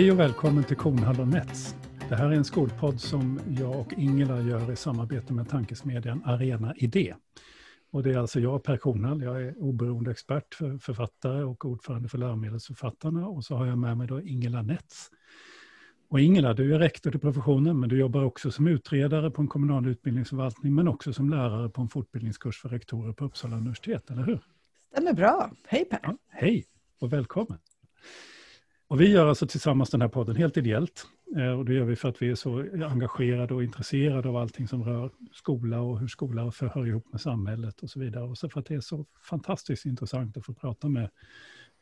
[0.00, 1.74] Hej och välkommen till Kornhall och Nets.
[2.08, 6.74] Det här är en skolpodd som jag och Ingela gör i samarbete med tankesmedjan Arena
[6.76, 7.14] Idé.
[7.90, 12.08] Och det är alltså jag, Per Kornhall, jag är oberoende expert för författare och ordförande
[12.08, 13.28] för läromedelsförfattarna.
[13.28, 15.10] Och så har jag med mig då Ingela Nets.
[16.08, 19.48] Och Ingela, du är rektor till professionen, men du jobbar också som utredare på en
[19.48, 24.22] kommunal utbildningsförvaltning, men också som lärare på en fortbildningskurs för rektorer på Uppsala universitet, eller
[24.22, 24.40] hur?
[24.92, 25.50] Stämmer bra.
[25.66, 26.00] Hej Per!
[26.02, 26.64] Ja, hej
[27.00, 27.58] och välkommen!
[28.90, 31.06] Och vi gör alltså tillsammans den här podden helt ideellt.
[31.36, 32.58] Eh, och det gör vi för att vi är så
[32.90, 37.80] engagerade och intresserade av allting som rör skola och hur skola hör ihop med samhället
[37.80, 38.24] och så vidare.
[38.24, 41.10] Och så för att det är så fantastiskt intressant att få prata med,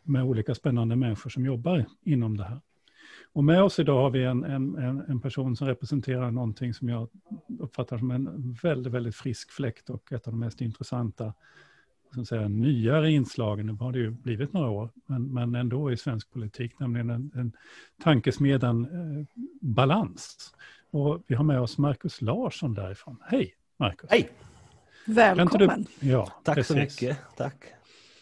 [0.02, 2.61] med olika spännande människor som jobbar inom det här.
[3.33, 7.09] Och med oss idag har vi en, en, en person som representerar någonting som jag
[7.59, 11.35] uppfattar som en väldigt, väldigt frisk fläkt och ett av de mest intressanta
[12.14, 15.96] som säga, nyare inslagen, nu har det ju blivit några år, men, men ändå i
[15.96, 17.52] svensk politik, nämligen en, en
[18.02, 19.26] tankesmedjan eh,
[19.60, 20.54] Balans.
[20.90, 23.16] Och vi har med oss Markus Larsson därifrån.
[23.26, 24.10] Hej Markus!
[24.10, 24.30] Hej!
[25.06, 25.86] Välkommen!
[26.01, 26.68] Du, ja, Tack precis.
[26.68, 27.18] så mycket.
[27.36, 27.54] Tack.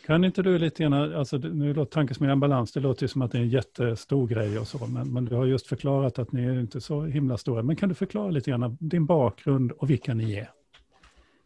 [0.06, 3.32] Kan inte du lite grann, alltså nu låter tankesmedjan Balans, det låter ju som att
[3.32, 6.44] det är en jättestor grej och så, men, men du har just förklarat att ni
[6.44, 7.62] är inte så himla stora.
[7.62, 10.50] Men kan du förklara lite grann din bakgrund och vilka ni är?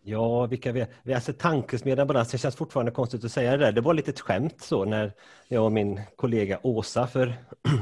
[0.03, 0.89] Ja, vilka vi är.
[1.03, 2.31] Vi är alltså tankesmedjan Balans.
[2.31, 3.73] Det känns fortfarande konstigt att säga det där.
[3.73, 5.12] Det var lite ett skämt så när
[5.48, 7.34] jag och min kollega Åsa för,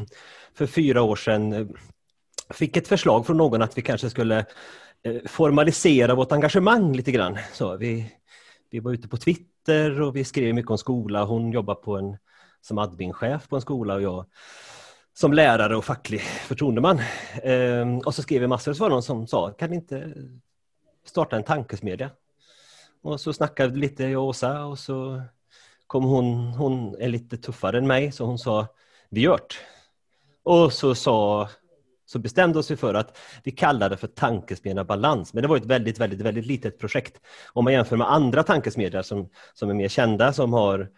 [0.55, 1.67] för fyra år sedan eh,
[2.51, 4.39] fick ett förslag från någon att vi kanske skulle
[5.03, 7.39] eh, formalisera vårt engagemang lite grann.
[7.53, 8.13] Så vi,
[8.71, 11.25] vi var ute på Twitter och vi skrev mycket om skola.
[11.25, 12.17] Hon jobbar på en,
[12.61, 14.27] som adminchef på en skola och jag
[15.15, 17.01] som lärare och facklig förtroendeman.
[17.43, 20.15] Ehm, och så skrev vi massor, så var det någon som sa, kan inte
[21.09, 22.11] starta en tankesmedja.
[23.03, 25.23] Och så snackade vi lite jag och Åsa och så
[25.87, 28.67] kom hon, hon är lite tuffare än mig, så hon sa
[29.09, 29.55] vi gör det.
[30.43, 31.49] Och så, sa,
[32.07, 35.57] så bestämde oss vi för att vi kallade det för Tankesmedja Balans, men det var
[35.57, 37.21] ett väldigt, väldigt, väldigt litet projekt.
[37.53, 40.89] Om man jämför med andra tankesmedjor som, som är mer kända, som har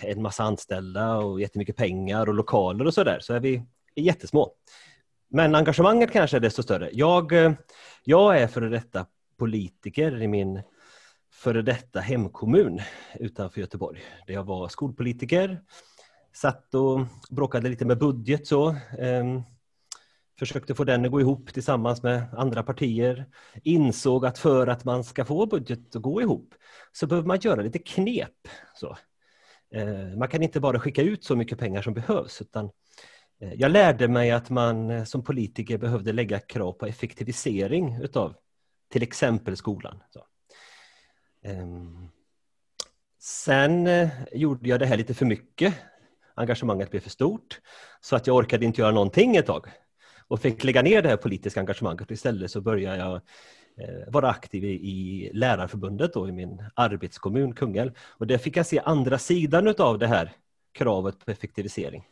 [0.00, 3.62] en massa anställda och jättemycket pengar och lokaler och sådär, så är vi
[3.94, 4.52] jättesmå.
[5.28, 6.90] Men engagemanget kanske är desto större.
[6.92, 7.52] Jag, eh,
[8.04, 9.06] jag är före detta
[9.38, 10.62] politiker i min
[11.32, 12.80] före detta hemkommun
[13.14, 14.00] utanför Göteborg.
[14.26, 15.62] Där jag var skolpolitiker,
[16.34, 17.00] satt och
[17.30, 18.68] bråkade lite med budget så.
[18.98, 19.40] Eh,
[20.38, 23.26] försökte få den att gå ihop tillsammans med andra partier.
[23.62, 26.54] Insåg att för att man ska få budget att gå ihop
[26.92, 28.48] så behöver man göra lite knep.
[28.74, 28.96] Så.
[29.74, 32.70] Eh, man kan inte bara skicka ut så mycket pengar som behövs utan
[33.40, 38.34] Eh, jag lärde mig att man eh, som politiker behövde lägga krav på effektivisering utav
[38.92, 40.02] till exempel skolan.
[41.42, 42.08] Ehm,
[43.18, 45.74] sen eh, gjorde jag det här lite för mycket.
[46.34, 47.60] Engagemanget blev för stort
[48.00, 49.66] så att jag orkade inte göra någonting ett tag
[50.28, 52.10] och fick lägga ner det här politiska engagemanget.
[52.10, 53.20] Istället så började jag
[54.08, 57.90] vara aktiv i Lärarförbundet då, i min arbetskommun Kungälv.
[57.98, 60.32] Och där fick jag se andra sidan av det här
[60.72, 62.04] kravet på effektivisering.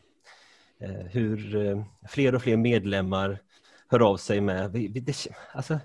[0.80, 3.38] Eh, hur eh, fler och fler medlemmar
[3.88, 4.70] hör av sig med...
[4.70, 5.78] Det, alltså,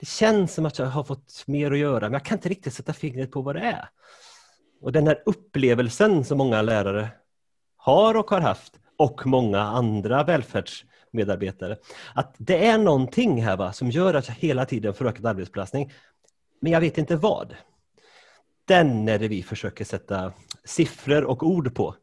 [0.00, 2.74] det känns som att jag har fått mer att göra, men jag kan inte riktigt
[2.74, 3.88] sätta fingret på vad det är.
[4.80, 7.08] Och den här upplevelsen som många lärare
[7.76, 11.76] har och har haft, och många andra välfärdsmedarbetare,
[12.14, 15.92] att det är någonting här va, som gör att jag hela tiden får ökad arbetsbelastning,
[16.60, 17.54] men jag vet inte vad.
[18.64, 20.32] Den är det vi försöker sätta
[20.64, 21.94] siffror och ord på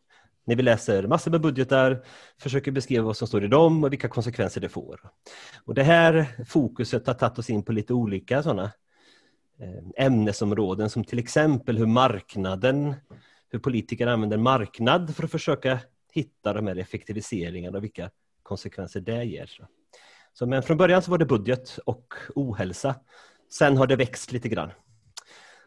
[0.45, 2.05] när vi läser massor med budgetar,
[2.37, 4.99] försöker beskriva vad som står i dem och vilka konsekvenser det får.
[5.65, 8.63] Och Det här fokuset har tagit oss in på lite olika sådana
[9.59, 12.95] eh, ämnesområden som till exempel hur marknaden,
[13.49, 15.79] hur politiker använder marknad för att försöka
[16.13, 18.09] hitta de här effektiviseringarna och vilka
[18.43, 19.49] konsekvenser det ger.
[20.33, 22.95] Så, men från början så var det budget och ohälsa.
[23.51, 24.71] Sen har det växt lite grann.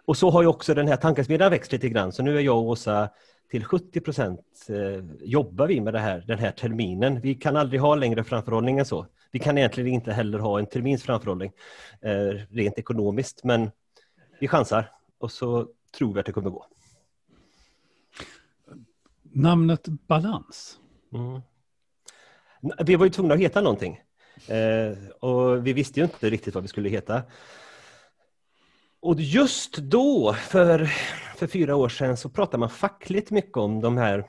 [0.04, 2.12] Och så har ju också den här tankesmedjan växt lite grann.
[2.12, 3.10] Så nu är jag och Åsa
[3.50, 7.20] till 70 procent eh, jobbar vi med det här, den här terminen.
[7.20, 9.06] Vi kan aldrig ha längre framförhållning än så.
[9.30, 11.52] Vi kan egentligen inte heller ha en termins framförhållning
[12.00, 13.70] eh, rent ekonomiskt, men
[14.40, 15.68] vi chansar och så
[15.98, 16.66] tror vi att det kommer gå.
[19.22, 20.78] Namnet Balans?
[21.14, 21.40] Mm.
[22.86, 24.00] Vi var ju tvungna att heta någonting.
[24.46, 27.22] Eh, och vi visste ju inte riktigt vad vi skulle heta.
[29.00, 30.84] Och just då, för,
[31.36, 34.24] för fyra år sedan, så pratade man fackligt mycket om de här...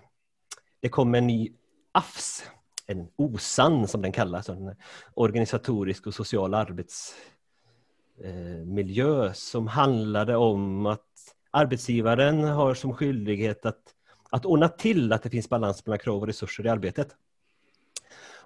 [0.82, 1.54] Det kom en ny
[1.92, 2.44] AFS,
[2.88, 4.76] en OSAN som den kallas, en
[5.14, 11.06] organisatorisk och social arbetsmiljö eh, som handlade om att
[11.52, 13.82] arbetsgivaren har som skyldighet att,
[14.30, 17.16] att ordna till att det finns balans mellan krav och resurser i arbetet.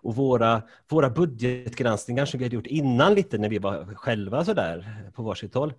[0.04, 5.12] Och våra, våra budgetgranskningar som vi hade gjort innan lite när vi var själva sådär
[5.16, 5.74] på varsitt håll,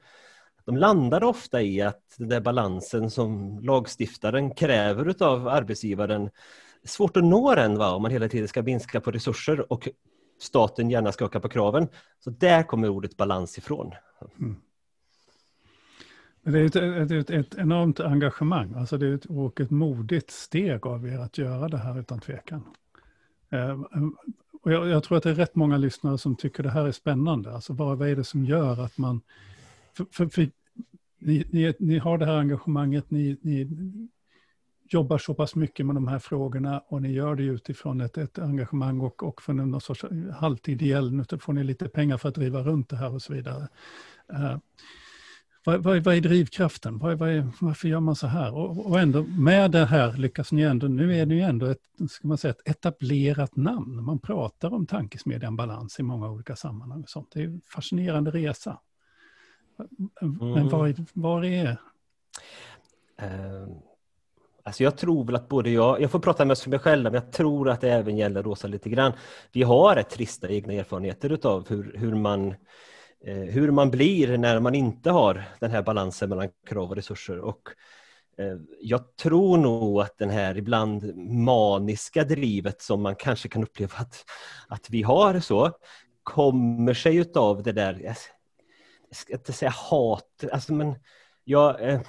[0.67, 6.31] de landar ofta i att den där balansen som lagstiftaren kräver av arbetsgivaren
[6.83, 7.95] är svårt att nå den va?
[7.95, 9.89] om man hela tiden ska minska på resurser och
[10.41, 11.89] staten gärna skakar på kraven.
[12.25, 13.93] Så där kommer ordet balans ifrån.
[14.41, 14.57] Mm.
[16.43, 20.87] Det är ett, ett, ett, enormt engagemang, alltså det är ett, och ett modigt steg
[20.87, 22.63] av er att göra det här utan tvekan.
[23.51, 23.81] Eh,
[24.63, 26.93] och jag, jag, tror att det är rätt många lyssnare som tycker det här är
[26.93, 27.55] spännande.
[27.55, 29.21] Alltså vad, vad är det som gör att man...
[29.97, 30.51] För, för, för
[31.19, 33.69] ni, ni, ni, har det här engagemanget, ni, ni,
[34.89, 38.39] jobbar så pass mycket med de här frågorna och ni gör det utifrån ett, ett
[38.39, 40.05] engagemang och, och från någon sorts
[40.35, 43.69] halvtideell, nu får ni lite pengar för att driva runt det här och så vidare.
[44.33, 44.57] Uh,
[45.65, 46.99] vad, vad, vad är drivkraften?
[46.99, 48.55] Vad, vad är, varför gör man så här?
[48.55, 52.11] Och, och, ändå med det här lyckas ni ändå, nu är det ju ändå ett,
[52.11, 54.05] ska man säga, ett etablerat namn.
[54.05, 57.03] Man pratar om tankesmedjan Balans i många olika sammanhang.
[57.03, 57.31] Och sånt.
[57.33, 58.79] Det är en fascinerande resa.
[60.21, 60.69] Men mm.
[60.69, 61.77] var, var är...
[63.23, 63.69] Uh,
[64.63, 67.15] alltså jag tror väl att både jag, jag får prata mest för mig själv, men
[67.15, 69.13] jag tror att det även gäller Rosa lite grann.
[69.53, 72.55] Vi har rätt trista egna erfarenheter utav hur, hur man
[73.27, 77.39] Eh, hur man blir när man inte har den här balansen mellan krav och resurser.
[77.39, 77.69] Och
[78.39, 83.97] eh, jag tror nog att den här ibland maniska drivet som man kanske kan uppleva
[83.97, 84.25] att,
[84.69, 85.73] att vi har så,
[86.23, 88.01] kommer sig utav det där,
[89.15, 90.95] jag ska inte säga hat, alltså men
[91.45, 92.01] jag, eh,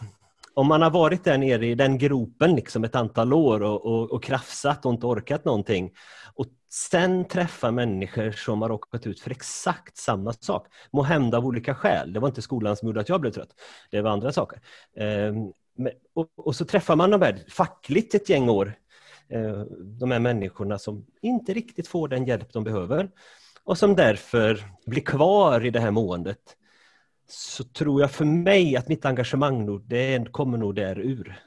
[0.53, 4.11] om man har varit där nere i den gropen liksom ett antal år och, och,
[4.11, 5.93] och krafsat och inte orkat någonting
[6.33, 11.45] och sen träffa människor som har råkat ut för exakt samma sak, må hända av
[11.45, 12.13] olika skäl.
[12.13, 13.55] Det var inte skolan som gjorde att jag blev trött,
[13.91, 14.59] det var andra saker.
[14.97, 15.51] Ehm,
[16.13, 18.73] och, och så träffar man de här fackligt ett gäng år,
[19.29, 23.09] eh, de här människorna som inte riktigt får den hjälp de behöver
[23.65, 26.55] och som därför blir kvar i det här måendet
[27.27, 31.41] så tror jag för mig att mitt engagemang nog, det kommer nog där ur.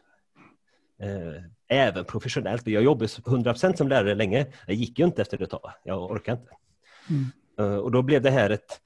[1.00, 2.66] Eh, även professionellt.
[2.66, 4.46] Jag jobbade 100% som lärare länge.
[4.66, 5.72] Jag gick ju inte efter ett tag.
[5.84, 6.52] Jag orkade inte.
[7.10, 7.26] Mm.
[7.58, 8.80] Eh, och då blev det här ett...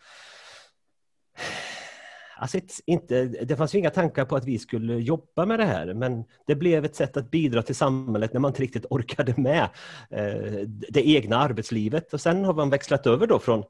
[2.37, 5.65] Alltså ett, inte, det fanns ju inga tankar på att vi skulle jobba med det
[5.65, 9.35] här, men det blev ett sätt att bidra till samhället när man inte riktigt orkade
[9.37, 9.69] med
[10.11, 12.15] eh, det egna arbetslivet.
[12.15, 13.65] Och sen har man växlat över då från,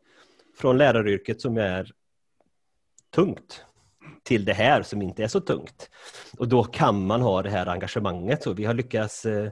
[0.56, 1.92] från läraryrket som är
[3.14, 3.64] tungt
[4.22, 5.90] till det här som inte är så tungt.
[6.38, 8.42] Och då kan man ha det här engagemanget.
[8.42, 9.26] Så vi har lyckats...
[9.26, 9.50] Eh,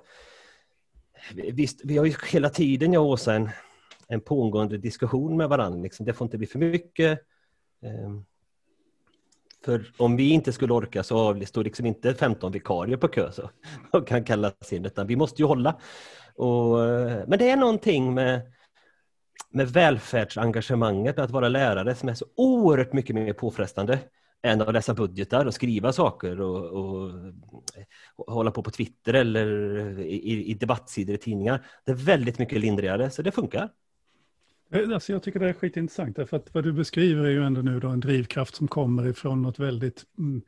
[1.52, 3.50] visst, vi har ju hela tiden, jag och Åsa, en,
[4.08, 5.82] en pågående diskussion med varandra.
[5.82, 6.06] Liksom.
[6.06, 7.20] Det får inte bli för mycket.
[7.82, 8.20] Eh,
[9.64, 13.50] för om vi inte skulle orka så står liksom inte 15 vikarier på kö så,
[13.92, 15.80] och kan kallas in, utan vi måste ju hålla.
[16.34, 18.52] Och, eh, men det är någonting med,
[19.52, 23.98] med välfärdsengagemanget, att vara lärare, som är så oerhört mycket mer påfrestande
[24.42, 27.12] än att läsa budgetar och skriva saker och, och,
[28.16, 29.46] och hålla på på Twitter eller
[30.00, 31.66] i, i debattsidor i tidningar.
[31.84, 33.70] Det är väldigt mycket lindrigare, så det funkar.
[34.72, 37.60] Eh, alltså jag tycker det är skitintressant, därför att vad du beskriver är ju ändå
[37.62, 40.42] nu då en drivkraft som kommer ifrån något väldigt, mm,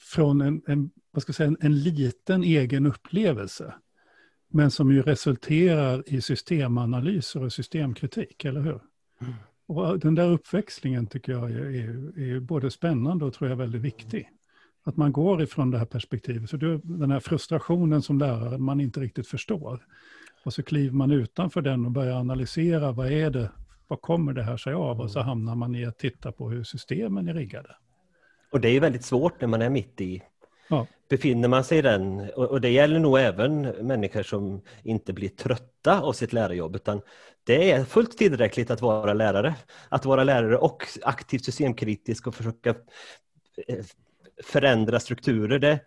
[0.00, 3.74] från en, en, vad ska jag säga, en, en, liten egen upplevelse,
[4.56, 8.80] men som ju resulterar i systemanalyser och systemkritik, eller hur?
[9.20, 9.34] Mm.
[9.66, 13.82] Och den där uppväxlingen tycker jag är, är, är, både spännande och tror jag väldigt
[13.82, 14.30] viktig.
[14.84, 16.50] Att man går ifrån det här perspektivet.
[16.50, 19.86] Så du, den här frustrationen som lärare man inte riktigt förstår.
[20.44, 23.50] Och så kliver man utanför den och börjar analysera vad är det,
[23.88, 25.00] vad kommer det här sig av?
[25.00, 25.28] Och så mm.
[25.28, 27.76] hamnar man i att titta på hur systemen är riggade.
[28.52, 30.22] Och det är väldigt svårt när man är mitt i
[30.68, 30.86] Ja.
[31.08, 36.00] Befinner man sig i den, och det gäller nog även människor som inte blir trötta
[36.00, 37.00] av sitt lärarjobb, utan
[37.44, 39.54] det är fullt tillräckligt att vara lärare.
[39.88, 42.70] Att vara lärare och aktivt systemkritisk och försöka
[43.66, 43.84] eh,
[44.42, 45.80] förändra strukturer, det,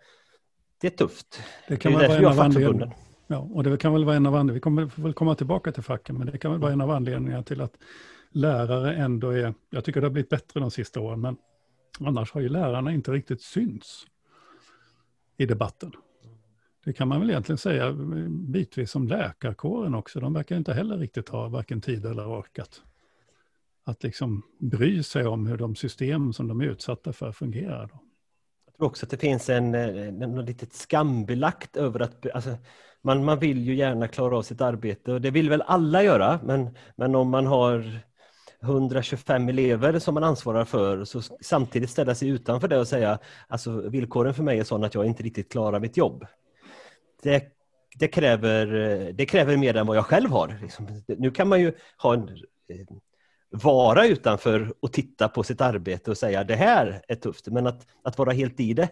[0.80, 1.42] det är tufft.
[1.68, 2.90] Det kan det är därför jag har fackförbunden.
[3.26, 5.82] Ja, och det kan väl vara en av anledningarna, vi kommer väl komma tillbaka till
[5.82, 7.72] facken, men det kan väl vara en av anledningarna till att
[8.30, 11.36] lärare ändå är, jag tycker det har blivit bättre de sista åren, men
[12.00, 14.06] annars har ju lärarna inte riktigt synts
[15.40, 15.92] i debatten.
[16.84, 17.92] Det kan man väl egentligen säga
[18.28, 20.20] bitvis om läkarkåren också.
[20.20, 22.82] De verkar inte heller riktigt ha varken tid eller orkat.
[23.84, 27.86] Att liksom bry sig om hur de system som de är utsatta för fungerar.
[27.86, 27.98] Då.
[28.66, 32.56] Jag tror också att det finns en, eh, en, en litet skambelagt över att alltså,
[33.02, 36.40] man, man vill ju gärna klara av sitt arbete och det vill väl alla göra
[36.44, 38.00] men, men om man har
[38.62, 43.88] 125 elever som man ansvarar för, så samtidigt ställa sig utanför det och säga alltså
[43.88, 46.26] villkoren för mig är sådana att jag inte riktigt klarar mitt jobb.
[47.22, 47.52] Det
[47.98, 48.66] det, kräver,
[49.12, 50.58] det kräver mer än vad jag själv har.
[50.62, 52.28] Liksom, nu kan man ju ha en,
[53.50, 57.86] vara utanför och titta på sitt arbete och säga det här är tufft, men att,
[58.02, 58.88] att vara helt i det.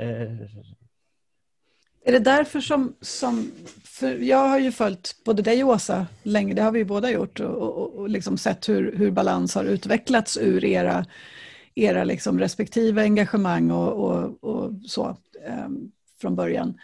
[0.00, 0.48] Eh...
[2.08, 3.52] Är det därför som, som
[3.84, 7.40] för jag har ju följt både dig och Åsa länge, det har vi båda gjort,
[7.40, 11.06] och, och, och liksom sett hur, hur balans har utvecklats ur era,
[11.74, 15.68] era liksom respektive engagemang och, och, och så eh,
[16.20, 16.74] från början.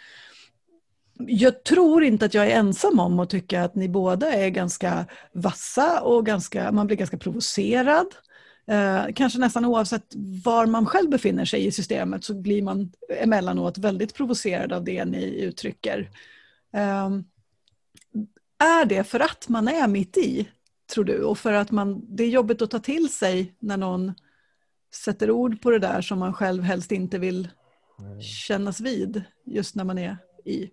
[1.17, 5.05] Jag tror inte att jag är ensam om att tycka att ni båda är ganska
[5.33, 8.07] vassa och ganska, man blir ganska provocerad.
[8.67, 13.77] Eh, kanske nästan oavsett var man själv befinner sig i systemet så blir man emellanåt
[13.77, 16.09] väldigt provocerad av det ni uttrycker.
[16.73, 17.09] Eh,
[18.59, 20.49] är det för att man är mitt i,
[20.93, 21.23] tror du?
[21.23, 24.13] Och för att man, det är jobbigt att ta till sig när någon
[24.95, 27.47] sätter ord på det där som man själv helst inte vill
[28.21, 30.69] kännas vid just när man är i?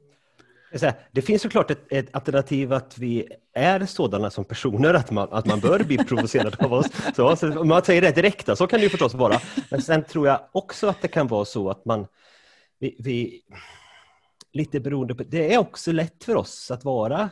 [1.13, 5.47] Det finns såklart ett, ett, alternativ att vi är sådana som personer, att man, att
[5.47, 6.87] man bör bli provocerad av oss.
[7.17, 9.41] Så, så om man säger det direkt, så kan det ju förstås vara.
[9.71, 12.07] Men sen tror jag också att det kan vara så att man...
[12.79, 13.43] Vi, vi,
[14.53, 15.23] lite beroende på...
[15.23, 17.31] Det är också lätt för oss att vara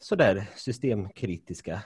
[0.00, 1.82] sådär systemkritiska.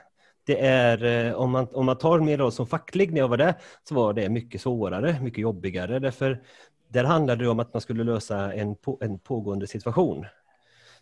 [0.47, 3.37] Det är, eh, om man, om man tar min roll som facklig när jag var
[3.37, 3.55] där,
[3.89, 5.99] så var det mycket svårare, mycket jobbigare.
[5.99, 6.43] Därför
[6.89, 10.27] där handlade det om att man skulle lösa en, på, en pågående situation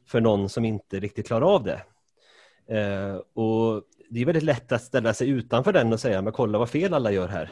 [0.06, 1.82] för någon som inte riktigt klarar av det.
[2.76, 6.58] Eh, och Det är väldigt lätt att ställa sig utanför den och säga, men kolla
[6.58, 7.50] vad fel alla gör här.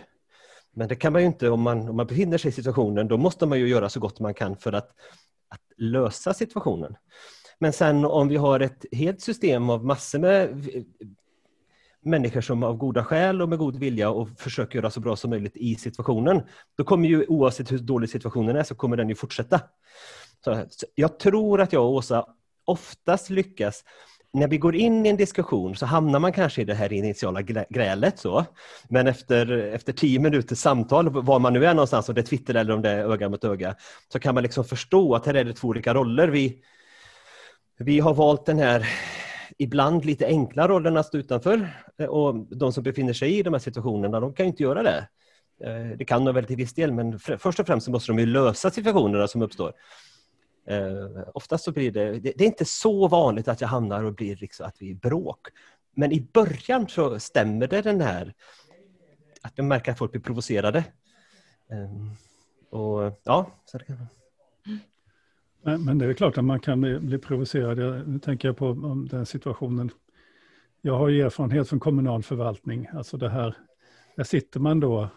[0.73, 3.17] Men det kan man ju inte om man, om man befinner sig i situationen, då
[3.17, 4.91] måste man ju göra så gott man kan för att,
[5.49, 6.97] att lösa situationen.
[7.59, 10.83] Men sen om vi har ett helt system av massor med eh,
[12.03, 15.31] människor som av goda skäl och med god vilja och försöker göra så bra som
[15.31, 16.43] möjligt i situationen,
[16.77, 19.61] då kommer ju oavsett hur dålig situationen är så kommer den ju fortsätta.
[20.45, 20.65] Så
[20.95, 22.27] jag tror att jag och Åsa
[22.71, 23.85] oftast lyckas
[24.33, 27.43] när vi går in i en diskussion så hamnar man kanske i det här initiala
[27.43, 28.19] grälet.
[28.19, 28.45] Så.
[28.89, 32.55] Men efter, efter tio minuters samtal, var man nu är någonstans, om det är Twitter
[32.55, 33.75] eller om det är öga mot öga,
[34.13, 36.29] så kan man liksom förstå att här är det två olika roller.
[36.29, 36.59] Vi,
[37.79, 38.89] vi har valt den här
[39.59, 43.55] ibland lite enkla rollen att stå utanför eh, och de som befinner sig i de
[43.55, 45.09] här situationerna, de kan inte göra det.
[45.65, 48.19] Eh, det kan de väl till viss del, men först och främst så måste de
[48.19, 49.73] ju lösa situationerna som uppstår.
[50.71, 54.15] Eh, oftast så blir det, det, det, är inte så vanligt att jag hamnar och
[54.15, 55.49] blir liksom att vi bråk.
[55.95, 58.35] Men i början så stämmer det den här
[59.43, 60.79] att jag märker att folk blir provocerade.
[61.71, 64.07] Eh, och ja, så det kan...
[65.63, 68.09] Men, men det är klart att man kan bli, bli provocerad.
[68.09, 68.73] Nu tänker jag på
[69.11, 69.91] den situationen.
[70.81, 72.89] Jag har ju erfarenhet från kommunal förvaltning.
[72.93, 73.57] Alltså det här,
[74.17, 75.09] där sitter man då eh,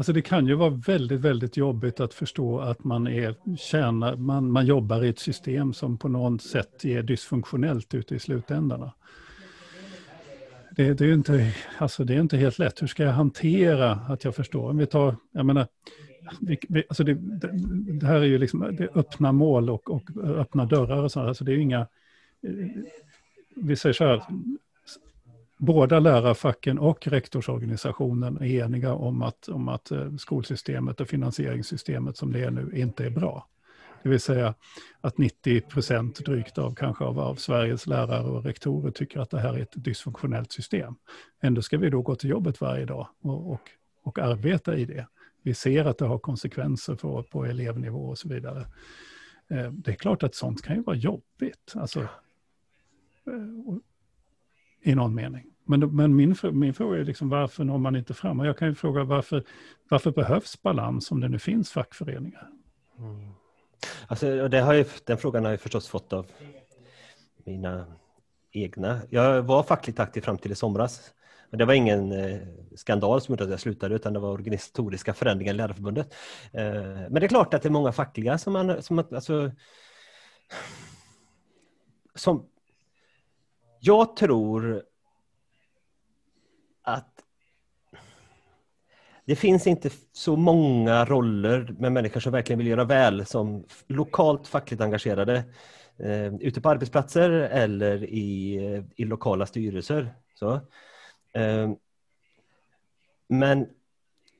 [0.00, 4.50] Alltså det kan ju vara väldigt, väldigt jobbigt att förstå att man, är, tjänar, man,
[4.50, 8.92] man jobbar i ett system som på något sätt är dysfunktionellt ute i slutändarna.
[10.76, 12.82] Det, det, är inte, alltså det är inte helt lätt.
[12.82, 14.70] Hur ska jag hantera att jag förstår?
[14.70, 15.66] Om vi tar, jag menar,
[16.40, 17.50] vi, vi, alltså det, det,
[17.98, 21.28] det, här är ju liksom det öppna mål och, och öppna dörrar och sånt.
[21.28, 21.80] Alltså det är ju inga...
[21.80, 21.86] Eh,
[23.56, 24.22] vi säger så här,
[25.60, 32.32] båda lärarfacken och rektorsorganisationen är eniga om att, om att eh, skolsystemet och finansieringssystemet som
[32.32, 33.46] det är nu inte är bra.
[34.02, 34.54] Det vill säga
[35.00, 39.40] att 90 procent drygt av kanske av, av, Sveriges lärare och rektorer tycker att det
[39.40, 40.94] här är ett dysfunktionellt system.
[41.40, 43.70] Ändå ska vi då gå till jobbet varje dag och, och,
[44.02, 45.06] och arbeta i det.
[45.42, 48.66] Vi ser att det har konsekvenser för, på elevnivå och så vidare.
[49.50, 51.72] Eh, det är klart att sånt kan ju vara jobbigt.
[51.74, 53.76] Alltså, eh,
[54.82, 55.49] i någon mening.
[55.70, 58.40] Men, men min, min fråga är liksom varför når man inte fram?
[58.40, 59.44] Och jag kan ju fråga varför,
[59.88, 62.48] varför behövs balans om det nu finns fackföreningar?
[62.98, 63.30] Mm.
[64.06, 66.26] Alltså, det har ju, den frågan har jag förstås fått av
[67.44, 67.86] mina
[68.52, 69.00] egna.
[69.10, 71.12] Jag var fackligt aktiv fram till i somras.
[71.50, 72.38] det var ingen eh,
[72.76, 76.14] skandal som gjorde att jag slutade utan det var organisatoriska förändringar i Lärarförbundet.
[76.52, 79.50] Eh, men det är klart att det är många fackliga som man, som, alltså,
[82.14, 82.46] som
[83.80, 84.89] jag tror
[86.82, 87.24] att
[89.24, 94.46] det finns inte så många roller med människor som verkligen vill göra väl som lokalt
[94.46, 95.44] fackligt engagerade
[95.98, 98.54] eh, ute på arbetsplatser eller i,
[98.96, 100.14] i lokala styrelser.
[100.34, 100.52] Så.
[101.34, 101.70] Eh,
[103.28, 103.66] men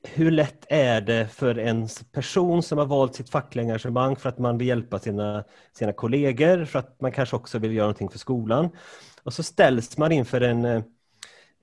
[0.03, 4.37] hur lätt är det för en person som har valt sitt fackliga engagemang för att
[4.37, 5.43] man vill hjälpa sina,
[5.73, 8.69] sina kollegor, för att man kanske också vill göra någonting för skolan.
[9.23, 10.83] Och så ställs man inför en, eh,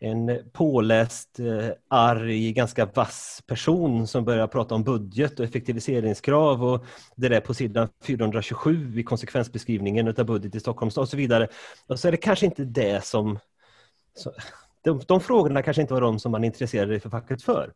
[0.00, 6.84] en påläst, eh, arg, ganska vass person som börjar prata om budget och effektiviseringskrav och
[7.16, 11.48] det där på sidan 427 i konsekvensbeskrivningen av budget i Stockholms stad och så vidare.
[11.86, 13.38] Och så är det kanske inte det som...
[14.14, 14.32] Så,
[14.84, 17.72] de, de frågorna kanske inte var de som man intresserade sig för facket för.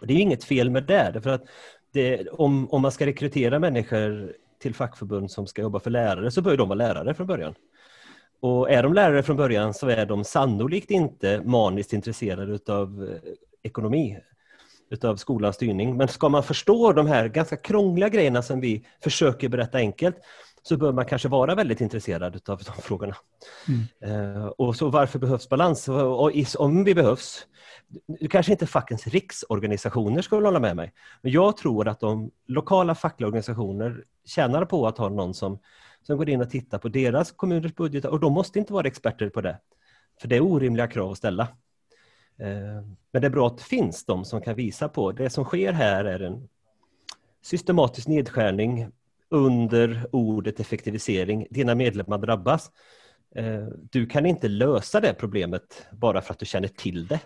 [0.00, 1.44] Och det är inget fel med det, därför att
[1.92, 6.42] det, om, om man ska rekrytera människor till fackförbund som ska jobba för lärare så
[6.42, 7.54] bör de vara lärare från början.
[8.40, 13.32] Och är de lärare från början så är de sannolikt inte maniskt intresserade av eh,
[13.62, 14.18] ekonomi,
[14.90, 15.96] utav skolans styrning.
[15.96, 20.16] Men ska man förstå de här ganska krångliga grejerna som vi försöker berätta enkelt
[20.62, 23.16] så bör man kanske vara väldigt intresserad av de frågorna.
[23.68, 24.36] Mm.
[24.36, 25.88] Uh, och så varför behövs balans?
[25.88, 27.46] Och om vi behövs,
[28.30, 30.92] kanske inte fackens riksorganisationer skulle hålla med mig,
[31.22, 35.58] men jag tror att de lokala fackliga organisationer tjänar på att ha någon som
[36.02, 39.28] som går in och tittar på deras kommuners budgetar och de måste inte vara experter
[39.30, 39.58] på det.
[40.20, 41.42] För det är orimliga krav att ställa.
[42.38, 45.44] Eh, men det är bra att det finns de som kan visa på det som
[45.44, 46.48] sker här är en
[47.42, 48.88] systematisk nedskärning
[49.28, 51.46] under ordet effektivisering.
[51.50, 52.70] Dina medlemmar drabbas.
[53.34, 57.20] Eh, du kan inte lösa det problemet bara för att du känner till det.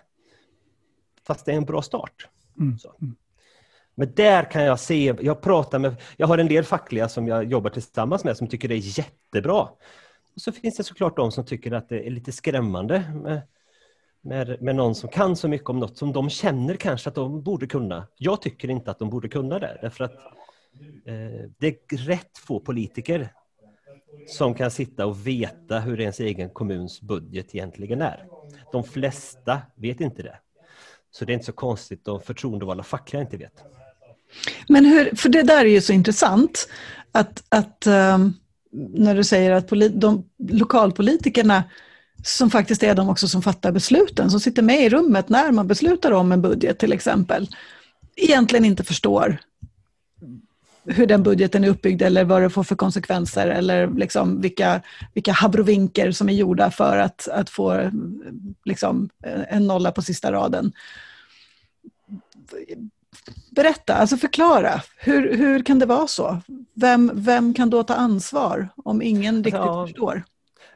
[1.27, 2.27] Fast det är en bra start.
[2.59, 3.15] Mm.
[3.95, 7.43] Men där kan jag se, jag pratar med, jag har en del fackliga som jag
[7.43, 9.61] jobbar tillsammans med som tycker det är jättebra.
[10.35, 13.41] Och så finns det såklart de som tycker att det är lite skrämmande med,
[14.21, 17.43] med, med någon som kan så mycket om något som de känner kanske att de
[17.43, 18.07] borde kunna.
[18.17, 20.15] Jag tycker inte att de borde kunna det, därför att
[21.05, 23.33] eh, det är rätt få politiker
[24.27, 28.27] som kan sitta och veta hur ens egen kommuns budget egentligen är.
[28.71, 30.39] De flesta vet inte det.
[31.11, 33.63] Så det är inte så konstigt om förtroendevalda fackliga inte vet.
[34.67, 36.69] Men hur, för det där är ju så intressant,
[37.11, 38.33] att, att um,
[38.93, 41.63] när du säger att de lokalpolitikerna
[42.23, 45.67] som faktiskt är de också som fattar besluten, som sitter med i rummet när man
[45.67, 47.49] beslutar om en budget till exempel,
[48.15, 49.39] egentligen inte förstår
[50.85, 54.81] hur den budgeten är uppbyggd eller vad det får för konsekvenser eller liksom vilka,
[55.13, 57.91] vilka habrovinker som är gjorda för att, att få
[58.65, 59.09] liksom,
[59.49, 60.73] en nolla på sista raden
[63.55, 64.81] berätta, alltså förklara.
[64.97, 66.41] Hur, hur kan det vara så?
[66.73, 70.23] Vem, vem kan då ta ansvar om ingen riktigt ja, förstår?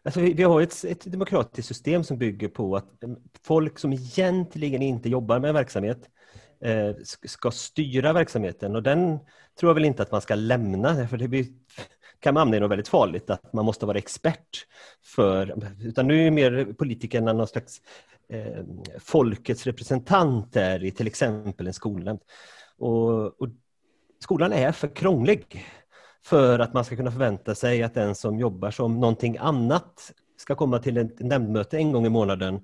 [0.04, 3.10] Alltså vi, vi har ett, ett, demokratiskt system som bygger på att eh,
[3.46, 6.10] folk som egentligen inte jobbar med verksamhet
[6.64, 9.20] eh, ska styra verksamheten och den
[9.60, 11.46] tror jag väl inte att man ska lämna för det blir,
[12.20, 14.66] kan man hamna i något väldigt farligt att man måste vara expert
[15.04, 17.82] för, utan nu är mer politikerna någon slags
[18.30, 18.64] eh,
[19.00, 22.20] folkets representant där i till exempel en skolnämnd.
[22.78, 23.48] Och, och,
[24.20, 25.66] skolan är för krånglig
[26.26, 30.56] för att man ska kunna förvänta sig att den som jobbar som någonting annat ska
[30.56, 32.62] komma till ett nämndmöte en gång i månaden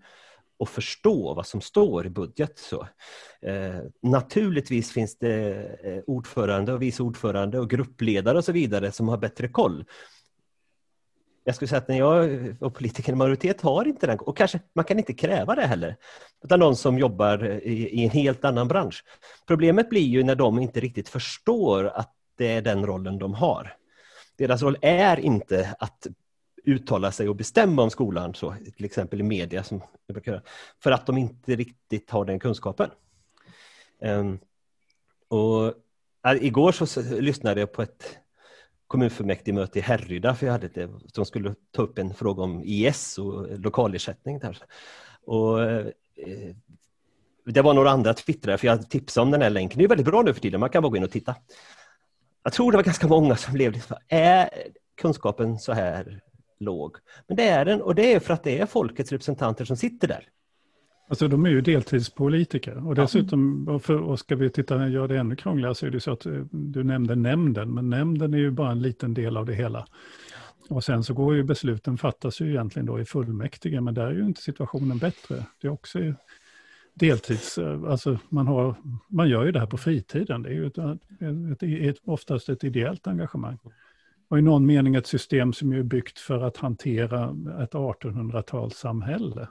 [0.60, 2.60] och förstå vad som står i budget.
[2.60, 2.88] Så,
[3.41, 9.08] eh, naturligtvis finns det eh, ordförande och vice ordförande och gruppledare och så vidare som
[9.08, 9.86] har bättre koll
[11.43, 12.29] jag skulle säga att när jag
[12.60, 15.95] och politiker i majoritet har inte den, och kanske man kan inte kräva det heller,
[16.43, 19.03] utan någon som jobbar i, i, en helt annan bransch.
[19.47, 23.75] Problemet blir ju när de inte riktigt förstår att det är den rollen de har.
[24.38, 26.08] Deras roll är inte att
[26.63, 29.82] uttala sig och bestämma om skolan, så, till exempel i media, som
[30.84, 32.89] för att de inte riktigt har den kunskapen.
[34.01, 34.39] Um,
[35.27, 35.73] och,
[36.27, 38.17] äh, igår så lyssnade jag på ett
[38.93, 43.17] kommunfullmäktigemöte i Härryda, för jag hade det, de skulle ta upp en fråga om IS
[43.17, 44.39] och lokalersättning.
[44.39, 44.58] Där.
[45.25, 45.86] Och, eh,
[47.45, 49.77] det var några andra twittrare, för jag tipsade om den här länken.
[49.77, 51.36] Det är väldigt bra nu för tiden, man kan bara gå in och titta.
[52.43, 54.49] Jag tror det var ganska många som blev liksom, är
[55.01, 56.21] kunskapen så här
[56.60, 56.97] låg?
[57.27, 60.08] Men det är den, och det är för att det är folkets representanter som sitter
[60.08, 60.27] där.
[61.08, 65.18] Alltså de är ju deltidspolitiker och dessutom, och, för, och ska vi titta göra det
[65.18, 68.52] ännu krångligare så är det så att eh, du nämnde nämnden, men nämnden är ju
[68.52, 69.88] bara en liten del av det hela.
[70.70, 74.13] Och sen så går ju besluten fattas ju egentligen då i fullmäktige, men där är
[74.13, 75.46] ju inte situationen bättre.
[75.62, 76.00] Det är också
[76.94, 78.76] deltids, eh, alltså man, har,
[79.08, 82.63] man gör ju det här på fritiden, det är ju ett, ett, ett, oftast ett
[82.63, 83.58] ideellt engagemang.
[84.28, 87.24] Och i någon mening ett system som är byggt för att hantera
[87.63, 89.48] ett 1800-talssamhälle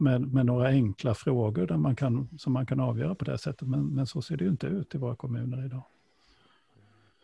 [0.00, 3.68] med, med några enkla frågor där man kan, som man kan avgöra på det sättet.
[3.68, 5.82] Men, men så ser det ju inte ut i våra kommuner idag.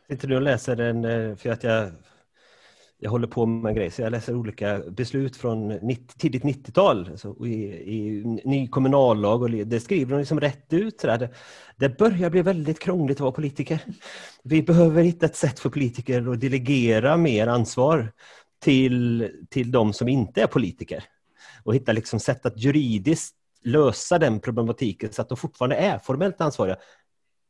[0.09, 1.91] Sitter du och läser den, eh, för att jag,
[2.99, 7.09] jag håller på med en grej, så jag läser olika beslut från 90, tidigt 90-tal
[7.11, 7.65] alltså, i,
[7.97, 10.99] i, ny kommunallag och det skriver de liksom rätt ut.
[10.99, 11.31] Det,
[11.77, 13.81] det börjar bli väldigt krångligt att vara politiker.
[14.43, 18.13] Vi behöver hitta ett sätt för politiker att delegera mer ansvar
[18.61, 21.05] till, till de som inte är politiker
[21.65, 26.41] och hitta liksom sätt att juridiskt lösa den problematiken så att de fortfarande är formellt
[26.41, 26.77] ansvariga.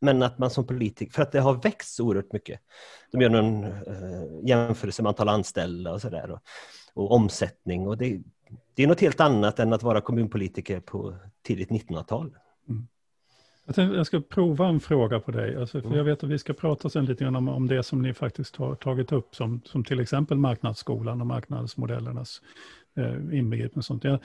[0.00, 2.60] Men att man som politiker, för att det har växt så oerhört mycket.
[3.12, 6.30] De gör någon eh, jämförelse med antal anställda och sådär.
[6.30, 6.40] Och,
[6.94, 7.88] och, omsättning.
[7.88, 8.20] Och det,
[8.74, 12.36] det är något helt annat än att vara kommunpolitiker på tidigt 1900-tal.
[12.68, 12.86] Mm.
[13.76, 15.56] Jag, ska prova en fråga på dig.
[15.56, 15.96] Alltså, för.
[15.96, 18.56] Jag vet att vi ska prata sen lite grann om, om det som ni faktiskt
[18.56, 22.42] har tagit upp, som, som till exempel marknadsskolan och marknadsmodellernas
[22.96, 24.04] eh, sånt.
[24.04, 24.18] Jag,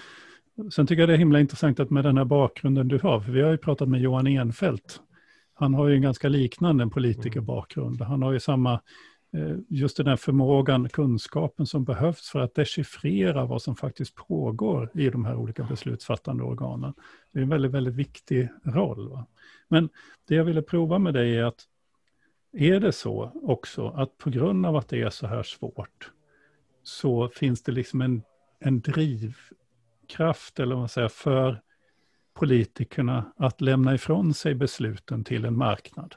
[0.71, 3.31] sen tycker jag det är himla intressant att med den här bakgrunden du har, för
[3.31, 5.01] vi har ju pratat med Johan Enfeldt.
[5.53, 8.01] Han har ju en ganska liknande politikerbakgrund.
[8.01, 8.73] Han har ju samma,
[9.33, 14.91] eh, just den här förmågan, kunskapen som behövs för att dechiffrera vad som faktiskt pågår
[14.93, 16.93] i de här olika beslutsfattande organen.
[17.31, 19.09] Det är en väldigt, väldigt viktig roll.
[19.09, 19.25] Va?
[19.67, 19.89] Men
[20.27, 21.65] det jag ville prova med dig är att
[22.57, 26.11] är det så också att på grund av att det är så här svårt
[26.83, 28.21] så finns det liksom en,
[28.65, 31.61] en drivkraft eller vad man säger, för
[32.33, 36.15] politikerna att lämna ifrån sig besluten till en marknad.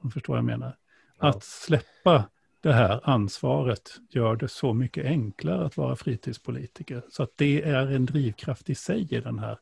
[0.00, 0.76] Om förstår vad jag menar.
[1.20, 1.28] Ja.
[1.28, 2.28] Att släppa
[2.60, 7.02] det här ansvaret gör det så mycket enklare att vara fritidspolitiker.
[7.10, 9.58] Så att det är en drivkraft i sig i den här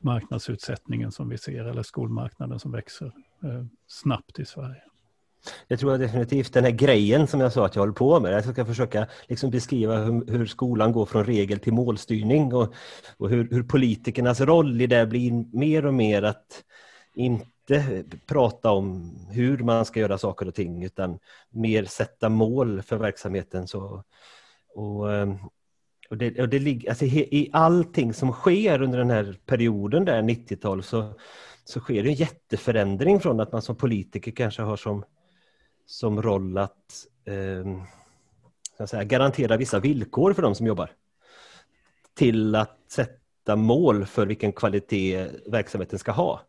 [0.00, 3.12] marknadsutsättningen som vi ser, eller skolmarknaden som växer
[3.42, 4.82] eh, snabbt i Sverige.
[5.68, 8.32] Jag tror definitivt den här grejen som jag sa att jag håller på med.
[8.32, 12.74] Jag ska försöka liksom beskriva hur, hur, skolan går från regel till målstyrning och,
[13.16, 16.64] och hur, hur, politikernas roll i det blir mer och mer att
[17.14, 17.84] inte
[18.26, 21.18] prata om hur man ska göra saker och ting utan
[21.50, 23.68] mer sätta mål för verksamheten.
[23.68, 24.04] Så,
[24.74, 25.38] och, ehm,
[26.10, 30.22] och det, och det ligger, alltså I allting som sker under den här perioden, där
[30.22, 31.14] 90-tal, så,
[31.64, 35.04] så sker det en jätteförändring från att man som politiker kanske har som
[35.88, 37.06] som roll ehm, att
[38.78, 40.90] eh, säga, garantera vissa villkor för de som jobbar.
[42.14, 46.40] Till att sätta mål för vilken kvalitet verksamheten ska ha.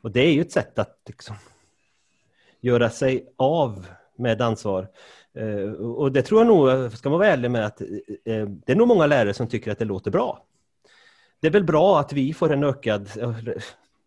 [0.00, 1.36] Och det är ju ett sätt att liksom,
[2.60, 4.88] göra sig av med ansvar.
[5.34, 8.76] Eh, och det tror jag nog, ska man vara ärlig med, att eh, det är
[8.76, 10.44] nog många lärare som tycker att det låter bra.
[11.40, 13.34] Det är väl bra att vi får en ökad, eh,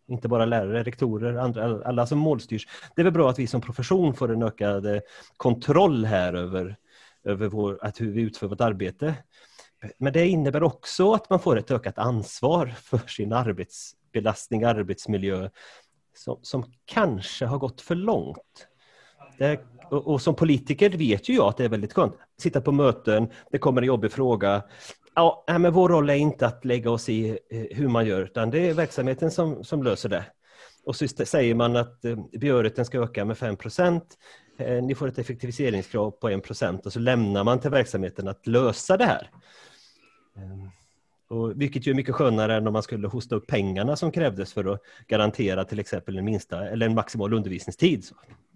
[0.08, 2.68] inte bara lärare, rektorer, andra, alla som målstyrs.
[2.94, 5.00] Det är väl bra att vi som profession får en ökad eh,
[5.36, 6.76] kontroll här över,
[7.24, 9.14] över vår, att hur vi utför vårt arbete.
[9.98, 15.50] Men det innebär också att man får ett ökat ansvar för sin arbetsbelastning, arbetsmiljö,
[16.14, 18.68] som, som kanske har gått för långt.
[19.38, 22.14] Det, och, och, som politiker vet ju jag att det är väldigt skönt.
[22.38, 24.62] Sitta på möten, det kommer en jobbig fråga
[25.18, 28.50] Ja, men vår roll är inte att lägga oss i eh, hur man gör, utan
[28.50, 30.24] det är verksamheten som, som löser det.
[30.84, 32.00] Och så säger man att
[32.32, 33.56] behörigheten ska öka med 5
[34.58, 38.96] eh, Ni får ett effektiviseringskrav på 1 och så lämnar man till verksamheten att lösa
[38.96, 39.30] det här.
[40.36, 40.70] Ehm,
[41.28, 44.52] och vilket ju är mycket skönare än om man skulle hosta upp pengarna som krävdes
[44.52, 48.04] för att garantera till exempel en, minsta, eller en maximal undervisningstid.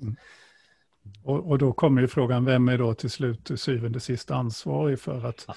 [0.02, 0.16] Mm.
[1.22, 5.00] Och, och, då kommer ju frågan, vem är då till slut till syvende sist ansvarig
[5.00, 5.54] för att ja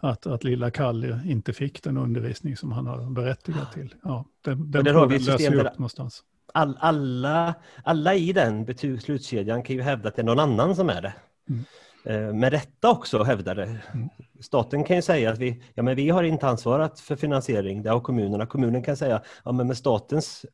[0.00, 3.94] att, att lilla Kalle inte fick den undervisning som han har berättigat till.
[4.02, 6.22] Ja, den den har vi löser upp någonstans.
[6.54, 10.90] All, alla, alla i den beslutskedjan kan ju hävda att det är någon annan som
[10.90, 11.14] är det.
[11.48, 11.64] Mm.
[12.04, 13.62] Eh, med rätta också hävdar det.
[13.64, 14.08] Mm.
[14.40, 17.90] Staten kan ju säga att vi, ja, men vi har inte ansvarat för finansiering, det
[17.90, 18.46] har kommunerna.
[18.46, 20.44] Kommunen kan säga ja, men med statens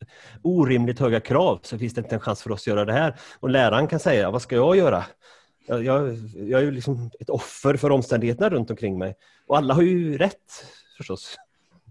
[0.42, 3.16] orimligt höga krav så finns det inte en chans för oss att göra det här.
[3.40, 5.04] Och läraren kan säga, vad ska jag göra?
[5.68, 9.14] Jag, jag är ju liksom ett offer för omständigheterna runt omkring mig.
[9.46, 11.36] Och alla har ju rätt förstås.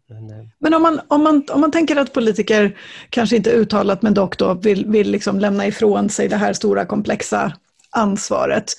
[0.07, 2.77] Men, eh, men om, man, om, man, om man tänker att politiker,
[3.09, 6.85] kanske inte uttalat men dock då, vill, vill liksom lämna ifrån sig det här stora
[6.85, 7.53] komplexa
[7.89, 8.73] ansvaret.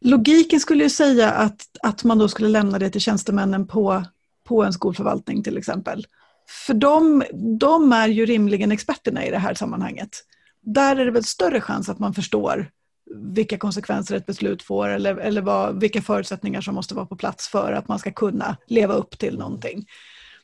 [0.00, 4.04] Logiken skulle ju säga att, att man då skulle lämna det till tjänstemännen på,
[4.44, 6.06] på en skolförvaltning till exempel.
[6.66, 7.22] För de,
[7.58, 10.08] de är ju rimligen experterna i det här sammanhanget.
[10.62, 12.70] Där är det väl större chans att man förstår
[13.14, 17.48] vilka konsekvenser ett beslut får eller, eller vad, vilka förutsättningar som måste vara på plats
[17.48, 19.86] för att man ska kunna leva upp till någonting.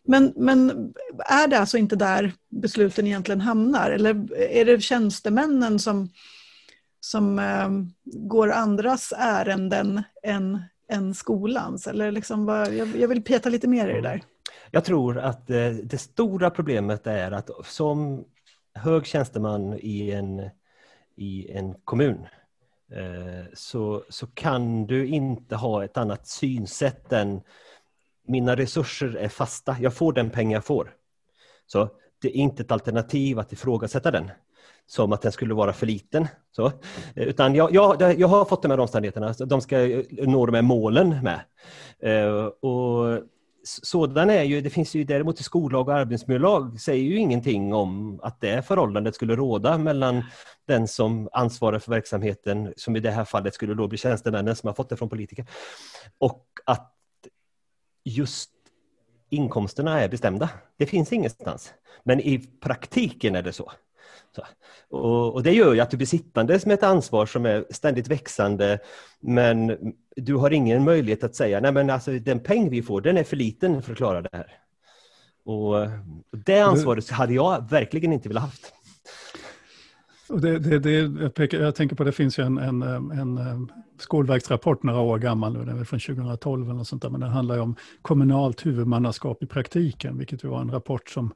[0.05, 0.71] Men, men
[1.19, 3.91] är det alltså inte där besluten egentligen hamnar?
[3.91, 6.09] Eller är det tjänstemännen som,
[7.01, 7.69] som eh,
[8.05, 11.87] går andras ärenden än, än skolans?
[11.87, 14.23] Eller liksom bara, jag, jag vill peta lite mer i det där.
[14.71, 18.25] Jag tror att det, eh, det stora problemet är att som
[18.75, 20.51] hög tjänsteman i en,
[21.17, 22.27] i en kommun
[22.93, 27.41] Eh, så, så kan du inte ha ett annat synsätt än
[28.27, 30.95] mina resurser är fasta, jag får den pengar jag får.
[31.67, 31.89] Så
[32.23, 34.31] det är inte ett alternativ att ifrågasätta den
[34.87, 36.29] som att den skulle vara för liten.
[36.51, 36.72] Så,
[37.14, 39.77] utan jag, jag, jag har fått de här omständigheterna, de ska
[40.11, 41.40] nå de här målen med.
[41.99, 43.22] Eh, och
[43.83, 48.20] sådan är ju, det finns ju däremot i skollag och arbetsmiljölag säger ju ingenting om
[48.22, 50.25] att det förhållandet skulle råda mellan
[50.66, 54.66] den som ansvarar för verksamheten, som i det här fallet skulle då bli tjänstemännen som
[54.66, 55.46] har fått det från politiker,
[56.18, 56.92] och att
[58.05, 58.51] just
[59.31, 60.51] inkomsterna är bestämda.
[60.77, 61.75] Det finns ingenstans.
[62.05, 63.72] Men i praktiken är det så.
[64.90, 68.09] Och, och, Det gör ju att du blir sittandes med ett ansvar som är ständigt
[68.09, 68.79] växande
[69.20, 69.77] men
[70.16, 73.25] du har ingen möjlighet att säga nej men alltså den peng vi får den är
[73.25, 74.53] för liten för att klara det här.
[75.44, 75.88] Och,
[76.31, 78.72] Det ansvaret hade jag verkligen inte velat haft.
[80.29, 83.70] Och det, det, det, jag, pekar, jag, tänker på det finns ju en, en, en,
[83.99, 87.31] Skolverksrapport några år gammal nu, den är från 2012 eller något sånt där, men den
[87.31, 91.35] handlar ju om kommunalt huvudmannaskap i praktiken, vilket var en rapport som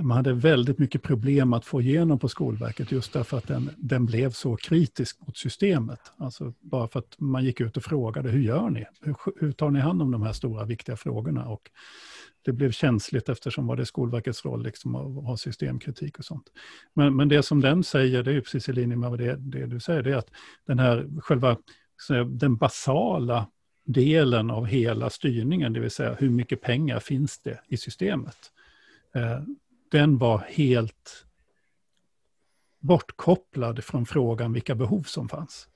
[0.00, 4.06] man hade väldigt mycket problem att få igenom på Skolverket just därför att den, den
[4.06, 6.00] blev så kritisk mot systemet.
[6.16, 8.84] Alltså bara för att man gick ut och frågade, hur gör ni?
[9.00, 11.48] Hur, hur tar ni hand om de här stora viktiga frågorna?
[11.48, 11.70] Och
[12.44, 16.46] det blev känsligt eftersom var det Skolverkets roll liksom att ha systemkritik och sånt.
[16.94, 19.80] Men, men det som den säger, det är precis i linje med det, det du
[19.80, 20.30] säger, det är att
[20.66, 21.56] den här själva
[22.26, 23.46] den basala
[23.84, 28.36] delen av hela styrningen, det vill säga hur mycket pengar finns det i systemet?
[29.14, 29.40] Eh,
[29.92, 31.26] den var helt
[32.80, 35.68] bortkopplad från frågan vilka behov som fanns.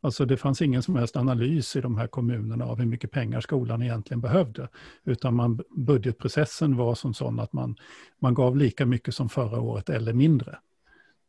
[0.00, 3.40] Alltså det fanns ingen som helst analys i de här kommunerna av hur mycket pengar
[3.40, 4.68] skolan egentligen behövde.
[5.04, 7.76] Utan man, budgetprocessen var som sån att man,
[8.18, 10.58] man gav lika mycket som förra året eller mindre.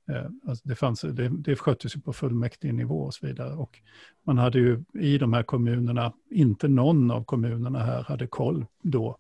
[0.10, 3.54] Eh, alltså det, fanns, det, det sköttes ju på fullmäktigenivå och så vidare.
[3.54, 3.80] Och
[4.26, 9.18] man hade ju i de här kommunerna, inte någon av kommunerna här hade koll då.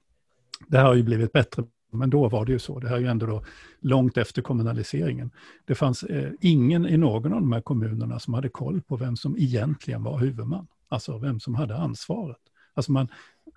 [0.67, 1.63] Det här har ju blivit bättre
[1.95, 2.79] men då var det ju så.
[2.79, 3.43] Det här är ju ändå då
[3.79, 5.31] långt efter kommunaliseringen.
[5.65, 9.15] Det fanns eh, ingen i någon av de här kommunerna som hade koll på vem
[9.15, 10.67] som egentligen var huvudman.
[10.87, 12.37] Alltså vem som hade ansvaret.
[12.73, 13.07] Alltså man,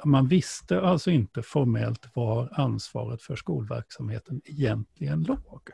[0.05, 5.70] man visste alltså inte formellt var ansvaret för skolverksamheten egentligen låg.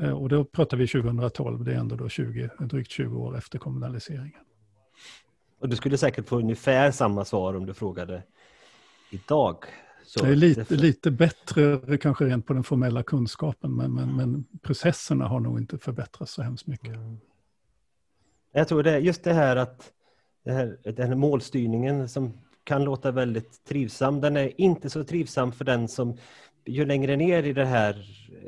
[0.00, 3.58] Eh, och då pratar vi 2012, det är ändå då 20, drygt 20 år efter
[3.58, 4.40] kommunaliseringen.
[5.60, 8.22] Och du skulle säkert få ungefär samma svar om du frågade
[9.10, 9.56] idag.
[10.10, 14.44] Så det är lite, lite bättre kanske rent på den formella kunskapen, men, men, men
[14.62, 16.94] processerna har nog inte förbättrats så hemskt mycket.
[16.94, 17.18] Mm.
[18.52, 19.92] Jag tror det just det här att
[20.44, 22.32] det här, den här målstyrningen som
[22.64, 26.16] kan låta väldigt trivsam, den är inte så trivsam för den som
[26.66, 28.04] ju längre ner i den här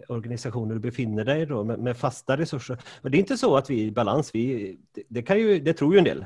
[0.09, 2.79] organisationen du befinner dig då, med, med fasta resurser.
[3.03, 5.61] Och det är inte så att vi är i balans, vi, det, det, kan ju,
[5.61, 6.25] det tror ju en del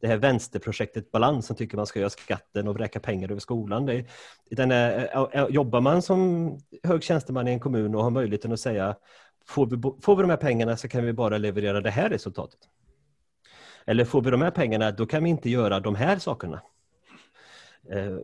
[0.00, 3.86] det här vänsterprojektet Balans som tycker man ska göra skatten och vräka pengar över skolan.
[3.86, 4.06] Det,
[4.50, 8.96] den är, jobbar man som hög tjänsteman i en kommun och har möjligheten att säga
[9.46, 12.60] får vi, får vi de här pengarna så kan vi bara leverera det här resultatet.
[13.86, 16.60] Eller får vi de här pengarna då kan vi inte göra de här sakerna.
[17.92, 18.18] Eh,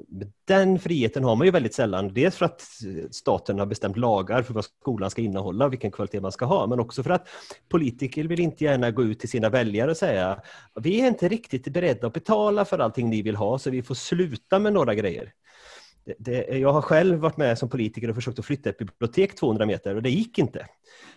[0.44, 2.14] den friheten har man ju väldigt sällan.
[2.14, 2.62] Dels för att
[3.11, 6.66] staten har bestämt lagar för vad skolan ska innehålla vilken kvalitet man ska ha.
[6.66, 7.29] Men också för att
[7.68, 10.42] politiker vill inte gärna gå ut till sina väljare och säga
[10.81, 13.94] vi är inte riktigt beredda att betala för allting ni vill ha så vi får
[13.94, 15.33] sluta med några grejer.
[16.07, 19.37] Det, det, jag har själv varit med som politiker och försökt att flytta ett bibliotek
[19.37, 20.66] 200 meter och det gick inte.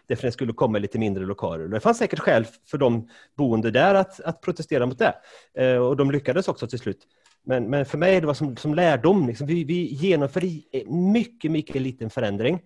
[0.07, 1.67] Därför det skulle komma lite mindre lokaler.
[1.67, 5.15] Det fanns säkert skäl för de boende där att, att protestera mot det.
[5.57, 7.07] Eh, och de lyckades också till slut.
[7.47, 9.27] Men, men för mig det var som, som lärdom.
[9.27, 10.41] Liksom, vi, vi genomför
[10.91, 12.62] mycket, mycket liten förändring.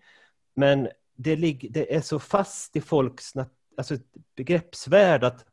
[0.55, 3.33] Men det, ligger, det är så fast i folks
[3.77, 3.97] alltså,
[4.35, 5.45] begreppsvärld att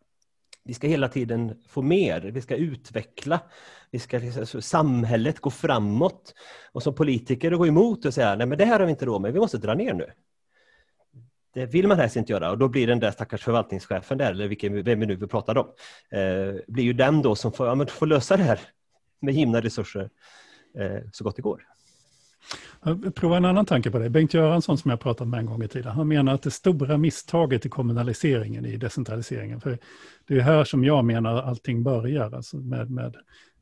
[0.64, 3.40] vi ska hela tiden få mer, vi ska utveckla,
[3.90, 6.34] vi ska, liksom, alltså, samhället gå framåt.
[6.72, 9.22] Och som politiker gå emot och säga nej men det här har vi inte råd
[9.22, 10.06] med, vi måste dra ner nu.
[11.54, 14.48] Det vill man helst inte göra och då blir den där stackars förvaltningschefen där, eller
[14.48, 15.66] vilken, vem vi nu pratar om,
[16.10, 18.60] eh, blir ju den då som får, ja, men får lösa det här
[19.20, 20.10] med givna resurser
[20.78, 21.64] eh, så gott det går.
[22.84, 24.10] Jag provar en annan tanke på det.
[24.10, 26.98] Bengt Göransson som jag pratat med en gång i tiden, han menar att det stora
[26.98, 29.78] misstaget i kommunaliseringen, i decentraliseringen, för
[30.26, 33.16] det är här som jag menar allting börjar, alltså med, med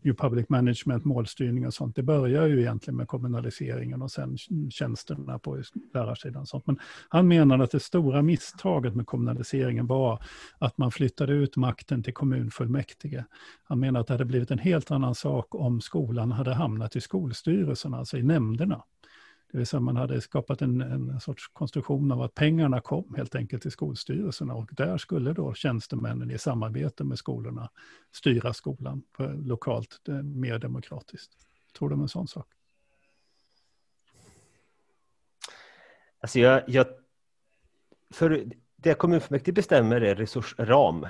[0.06, 4.36] ju Public Management, målstyrning och sånt, det börjar ju egentligen med kommunaliseringen och sen
[4.70, 5.62] tjänsterna på
[5.94, 6.42] lärarsidan.
[6.42, 6.66] Och sånt.
[6.66, 10.22] Men han menar att det stora misstaget med kommunaliseringen var
[10.58, 13.24] att man flyttade ut makten till kommunfullmäktige.
[13.64, 17.00] Han menar att det hade blivit en helt annan sak om skolan hade hamnat i
[17.00, 18.82] skolstyrelsen, alltså i nämnderna.
[19.56, 23.34] Det vill säga man hade skapat en, en sorts konstruktion av att pengarna kom helt
[23.34, 27.70] enkelt till skolstyrelserna och där skulle då tjänstemännen i samarbete med skolorna
[28.12, 31.32] styra skolan på, lokalt mer demokratiskt.
[31.78, 32.46] Tror du om en sån sak?
[36.20, 36.86] Alltså jag, jag,
[38.14, 38.44] för
[38.76, 41.06] det kommunfullmäktige bestämmer är resursram.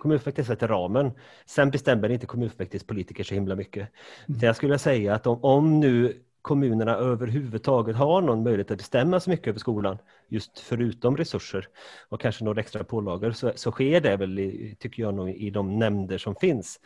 [0.00, 1.10] Kommunfullmäktige sätter ramen.
[1.46, 3.88] Sen bestämmer inte kommunfullmäktiges politiker så himla mycket.
[4.28, 4.40] Mm.
[4.40, 9.30] Jag skulle säga att om, om nu kommunerna överhuvudtaget har någon möjlighet att bestämma så
[9.30, 11.68] mycket över skolan, just förutom resurser
[12.08, 15.50] och kanske några extra pålagor, så, så sker det väl, i, tycker jag, nog, i
[15.50, 16.80] de nämnder som finns.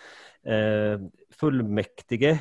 [0.46, 1.00] Eh,
[1.40, 2.38] fullmäktige,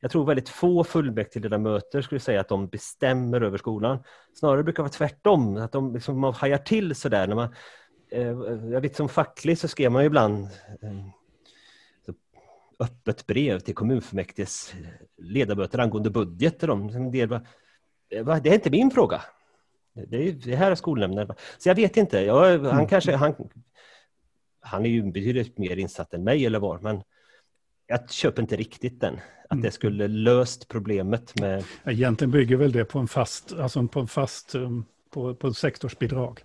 [0.00, 3.98] jag tror väldigt få fullmäktigeledamöter skulle säga att de bestämmer över skolan.
[4.34, 7.26] Snarare brukar det vara tvärtom, att de liksom, man hajar till sådär.
[7.26, 7.54] När man,
[8.10, 8.26] eh,
[8.72, 10.44] jag vet som facklig så skrev man ju ibland
[10.82, 11.23] eh,
[12.78, 14.74] öppet brev till kommunfullmäktiges
[15.18, 16.60] ledamöter angående budget.
[16.60, 19.22] De, det, är inte min fråga.
[20.08, 21.28] Det, är, det här är skolnämnden.
[21.58, 22.20] Så jag vet inte.
[22.20, 22.88] Jag, han mm.
[22.88, 23.16] kanske...
[23.16, 23.34] Han,
[24.60, 27.02] han är ju betydligt mer insatt än mig eller var, men
[27.86, 29.14] jag köper inte riktigt den.
[29.14, 29.72] Att det mm.
[29.72, 31.64] skulle löst problemet med...
[31.84, 36.42] Egentligen bygger väl det på en fast, alltså på en fast, um, på, på sektorsbidrag.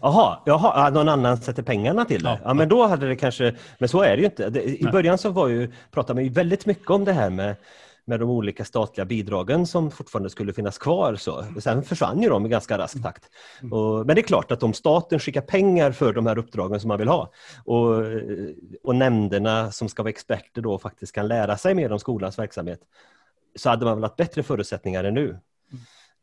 [0.00, 2.28] Jaha, jaha, någon annan sätter pengarna till det?
[2.28, 4.42] Ja, ja men då hade det kanske, men så är det ju inte.
[4.44, 4.92] I Nej.
[4.92, 7.56] början så var ju, pratade man ju väldigt mycket om det här med
[8.04, 11.14] med de olika statliga bidragen som fortfarande skulle finnas kvar.
[11.14, 11.44] Så.
[11.60, 13.30] Sen försvann ju de i ganska rask takt.
[13.60, 13.72] Mm.
[13.72, 16.88] Och, men det är klart att om staten skickar pengar för de här uppdragen som
[16.88, 17.32] man vill ha
[17.64, 18.02] och,
[18.82, 22.80] och nämnderna som ska vara experter då faktiskt kan lära sig mer om skolans verksamhet
[23.56, 25.38] så hade man väl haft bättre förutsättningar än nu.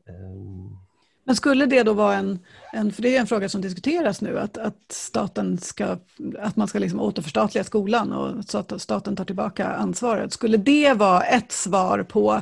[0.09, 0.21] Mm.
[0.31, 0.77] Um,
[1.23, 2.39] men skulle det då vara en,
[2.73, 5.97] en för det är en fråga som diskuteras nu, att, att staten ska,
[6.39, 10.33] att man ska liksom återförstatliga skolan och så att staten tar tillbaka ansvaret.
[10.33, 12.41] Skulle det vara ett svar på,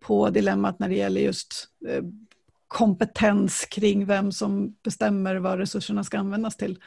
[0.00, 2.02] på dilemmat när det gäller just eh,
[2.68, 6.78] kompetens kring vem som bestämmer vad resurserna ska användas till?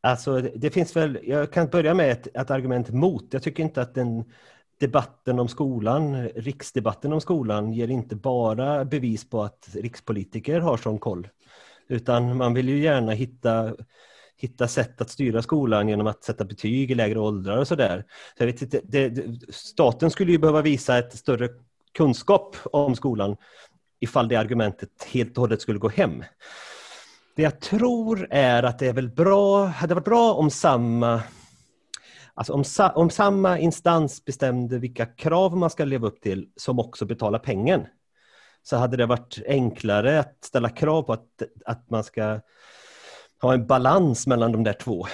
[0.00, 3.26] Alltså det finns väl, jag kan börja med ett, ett argument mot.
[3.30, 4.24] Jag tycker inte att den
[4.82, 10.98] debatten om skolan, riksdebatten om skolan ger inte bara bevis på att rikspolitiker har sån
[10.98, 11.28] koll.
[11.88, 13.74] Utan man vill ju gärna hitta,
[14.36, 18.04] hitta sätt att styra skolan genom att sätta betyg i lägre åldrar och sådär.
[18.36, 21.48] Så jag vet inte, det, staten skulle ju behöva visa ett större
[21.92, 23.36] kunskap om skolan
[24.00, 26.24] ifall det argumentet helt och hållet skulle gå hem.
[27.36, 31.22] Det jag tror är att det är väl bra, hade varit bra om samma
[32.34, 36.78] Alltså om, sa, om samma instans bestämde vilka krav man ska leva upp till som
[36.78, 37.86] också betalar pengen
[38.62, 42.40] så hade det varit enklare att ställa krav på att, att man ska
[43.42, 45.06] ha en balans mellan de där två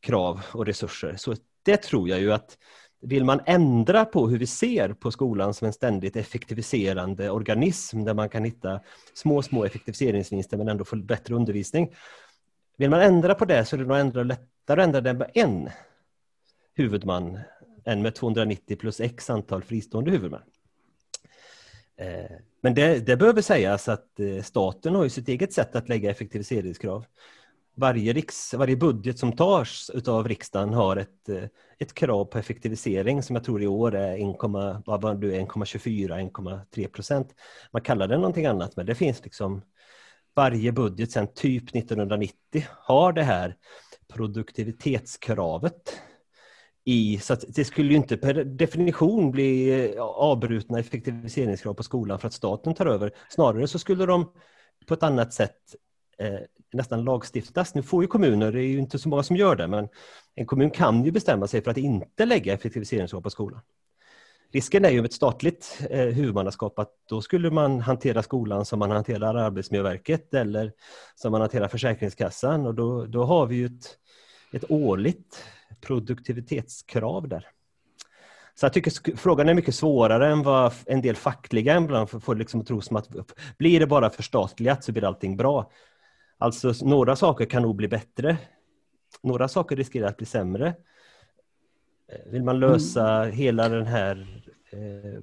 [0.00, 1.16] krav och resurser.
[1.16, 2.58] Så det tror jag ju att
[3.00, 8.14] vill man ändra på hur vi ser på skolan som en ständigt effektiviserande organism där
[8.14, 8.80] man kan hitta
[9.14, 11.94] små, små effektiviseringsvinster men ändå få bättre undervisning.
[12.76, 15.30] Vill man ändra på det så är det nog ändra lättare att ändra det med
[15.34, 15.70] en
[16.74, 17.38] huvudman
[17.84, 20.42] än med 290 plus x antal fristående huvudmän.
[21.96, 22.30] Eh,
[22.60, 26.10] men det, det behöver sägas att eh, staten har ju sitt eget sätt att lägga
[26.10, 27.04] effektiviseringskrav.
[27.74, 31.44] Varje, riks, varje budget som tas av riksdagen har ett, eh,
[31.78, 37.34] ett krav på effektivisering som jag tror i år är 1,24-1,3 procent.
[37.72, 39.62] Man kallar det någonting annat men det finns liksom
[40.34, 43.56] varje budget sedan typ 1990 har det här
[44.08, 46.00] produktivitetskravet
[46.84, 52.28] i, så det skulle ju inte per definition bli eh, avbrutna effektiviseringskrav på skolan för
[52.28, 53.10] att staten tar över.
[53.28, 54.32] Snarare så skulle de
[54.86, 55.56] på ett annat sätt
[56.18, 56.38] eh,
[56.72, 57.74] nästan lagstiftas.
[57.74, 59.88] Nu får ju kommuner, det är ju inte så många som gör det, men
[60.34, 63.60] en kommun kan ju bestämma sig för att inte lägga effektiviseringskrav på skolan.
[64.52, 68.78] Risken är ju med ett statligt eh, huvudmannaskap att då skulle man hantera skolan som
[68.78, 70.72] man hanterar Arbetsmiljöverket eller
[71.14, 73.98] som man hanterar Försäkringskassan och då, då har vi ju ett,
[74.52, 75.44] ett årligt
[75.86, 77.48] produktivitetskrav där.
[78.54, 82.60] Så jag tycker frågan är mycket svårare än vad en del fackliga ibland får liksom
[82.60, 83.08] att tro som att
[83.58, 85.70] blir det bara förstatligat så blir allting bra.
[86.38, 88.36] Alltså några saker kan nog bli bättre.
[89.22, 90.74] Några saker riskerar att bli sämre.
[92.08, 93.36] Eh, vill man lösa mm.
[93.36, 95.22] hela den här eh,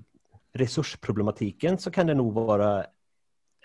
[0.53, 2.85] resursproblematiken så kan det nog vara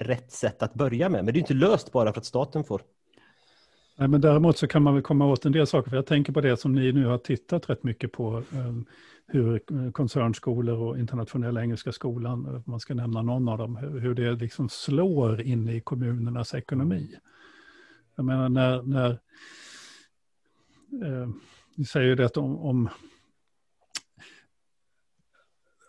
[0.00, 1.24] rätt sätt att börja med.
[1.24, 2.82] Men det är inte löst bara för att staten får
[3.96, 5.90] Nej, men däremot så kan man väl komma åt en del saker.
[5.90, 8.42] För jag tänker på det som ni nu har tittat rätt mycket på.
[8.52, 8.86] Ehm,
[9.26, 13.76] hur eh, koncernskolor och internationella engelska skolan, eh, om man ska nämna någon av dem,
[13.76, 17.14] hur det liksom slår in i kommunernas ekonomi.
[18.16, 19.10] Jag menar när, när
[21.04, 21.28] eh,
[21.74, 22.88] ni säger ju det om, om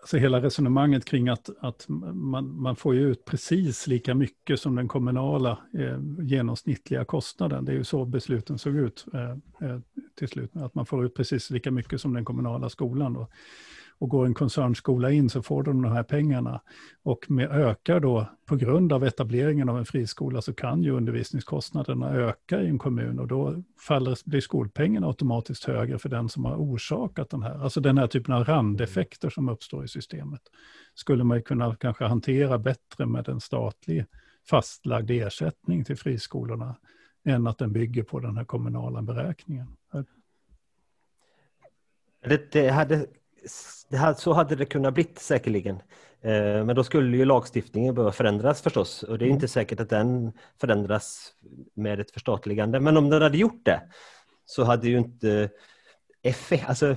[0.05, 4.87] alltså hela resonemanget kring att, att man, man får ut precis lika mycket som den
[4.87, 7.65] kommunala eh, genomsnittliga kostnaden.
[7.65, 9.29] Det är ju så besluten såg ut eh,
[9.69, 9.79] eh
[10.15, 13.13] till slut, att man får ut precis lika mycket som den kommunala skolan.
[13.13, 13.27] Då.
[13.97, 16.61] Och går en koncernskola in så får de de här pengarna.
[17.03, 22.11] Och med ökar då, på grund av etableringen av en friskola, så kan ju undervisningskostnaderna
[22.11, 26.55] öka i en kommun och då faller, blir skolpengen automatiskt högre för den som har
[26.55, 27.63] orsakat den här.
[27.63, 30.41] Alltså den här typen av randeffekter som uppstår i systemet
[30.93, 34.05] skulle man kunna kanske hantera bättre med en statlig
[34.49, 36.75] fastlagd ersättning till friskolorna
[37.25, 39.67] än att den bygger på den här kommunala beräkningen.
[42.25, 43.05] Det, det hade,
[43.89, 45.75] det hade, så hade det kunnat bli säkerligen.
[46.21, 49.47] Eh, men då skulle ju lagstiftningen behöva förändras förstås och det är inte mm.
[49.47, 50.31] säkert att den
[50.61, 51.33] förändras
[51.73, 52.79] med ett förstatligande.
[52.79, 53.81] Men om den hade gjort det
[54.45, 55.49] så hade ju inte
[56.23, 56.95] effekt, alltså,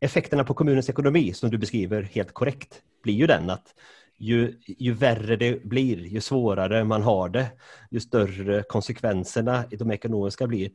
[0.00, 3.74] effekterna på kommunens ekonomi som du beskriver helt korrekt blir ju den att
[4.18, 7.50] ju, ju värre det blir, ju svårare man har det,
[7.90, 10.70] ju större konsekvenserna i de ekonomiska blir,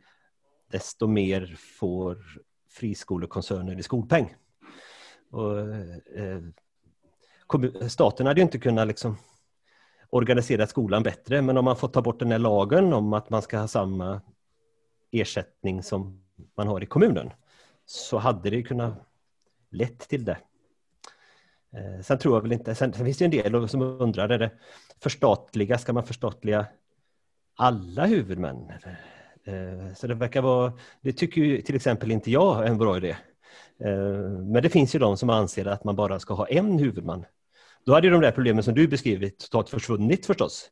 [0.72, 2.18] desto mer får
[2.78, 4.36] friskolekoncerner i skolpeng.
[5.32, 5.60] Och,
[6.16, 6.42] eh,
[7.88, 9.18] staten hade ju inte kunnat liksom
[10.10, 13.42] organisera skolan bättre, men om man får ta bort den här lagen om att man
[13.42, 14.22] ska ha samma
[15.12, 16.24] ersättning som
[16.56, 17.32] man har i kommunen,
[17.86, 18.94] så hade det kunnat
[19.70, 20.38] lett till det.
[21.74, 24.40] Eh, sen tror jag väl inte, sen, sen finns det en del som undrar, är
[24.40, 24.52] det
[25.00, 26.66] förstatliga, ska man förstatliga
[27.56, 28.72] alla huvudmän?
[29.48, 32.98] Eh, så det verkar vara, det tycker ju till exempel inte jag är en bra
[32.98, 33.18] idé.
[33.80, 37.26] Eh, men det finns ju de som anser att man bara ska ha en huvudman.
[37.86, 40.72] Då hade ju de där problemen som du beskrivit totalt försvunnit förstås.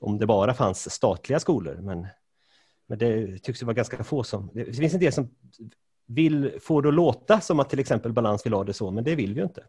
[0.00, 1.78] Om det bara fanns statliga skolor.
[1.82, 2.06] Men,
[2.86, 4.50] men det tycks ju vara ganska få som...
[4.54, 5.30] Det finns en del som
[6.06, 9.04] vill få det att låta som att till exempel Balans vill ha det så, men
[9.04, 9.64] det vill vi ju inte.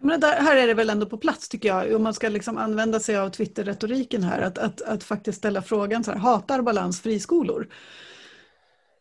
[0.00, 2.58] Men där, här är det väl ändå på plats tycker jag, om man ska liksom
[2.58, 7.00] använda sig av Twitter-retoriken här, att, att, att faktiskt ställa frågan så här, hatar Balans
[7.00, 7.68] friskolor?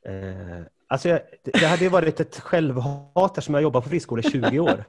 [0.05, 4.29] Eh, alltså jag, det hade ju varit ett självhat som jag jobbat på friskolor i
[4.29, 4.83] 20 år.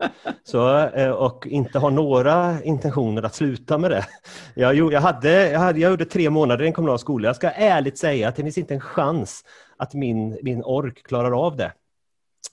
[0.45, 4.07] Så, eh, och inte har några intentioner att sluta med det.
[4.55, 7.29] Jag, jag, hade, jag, hade, jag gjorde tre månader i en kommunal skola.
[7.29, 9.45] Jag ska ärligt säga att det finns inte en chans
[9.77, 11.73] att min, min ork klarar av det.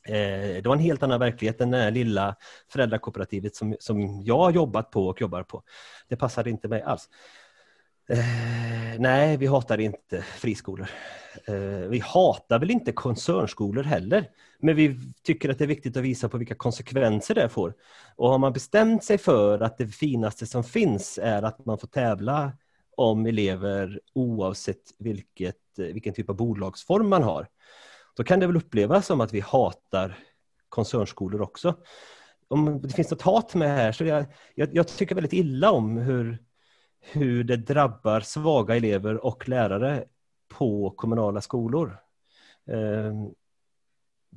[0.07, 2.35] Eh, det var en helt annan verklighet än det här lilla
[2.71, 5.63] föräldrakooperativet som, som jag har jobbat på och jobbar på.
[6.07, 7.09] Det passade inte mig alls.
[8.09, 10.89] Eh, nej, vi hatar inte friskolor.
[11.45, 14.29] Eh, vi hatar väl inte koncernskolor heller,
[14.59, 17.73] men vi tycker att det är viktigt att visa på vilka konsekvenser det får.
[18.15, 21.87] Och har man bestämt sig för att det finaste som finns är att man får
[21.87, 22.51] tävla
[22.97, 27.47] om elever oavsett vilket, vilken typ av bolagsform man har,
[28.15, 30.17] då kan det väl upplevas som att vi hatar
[30.69, 31.75] koncernskolor också.
[32.47, 35.97] Om det finns något hat med här, så jag, jag, jag tycker väldigt illa om
[35.97, 36.37] hur,
[37.01, 40.05] hur det drabbar svaga elever och lärare
[40.47, 41.99] på kommunala skolor.
[42.67, 43.13] Eh,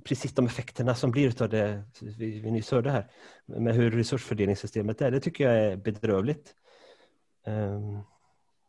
[0.04, 3.10] precis de effekterna som blir av det vi, vi nyss hörde här,
[3.46, 6.54] med hur resursfördelningssystemet är, det tycker jag är bedrövligt.
[7.46, 8.00] Eh,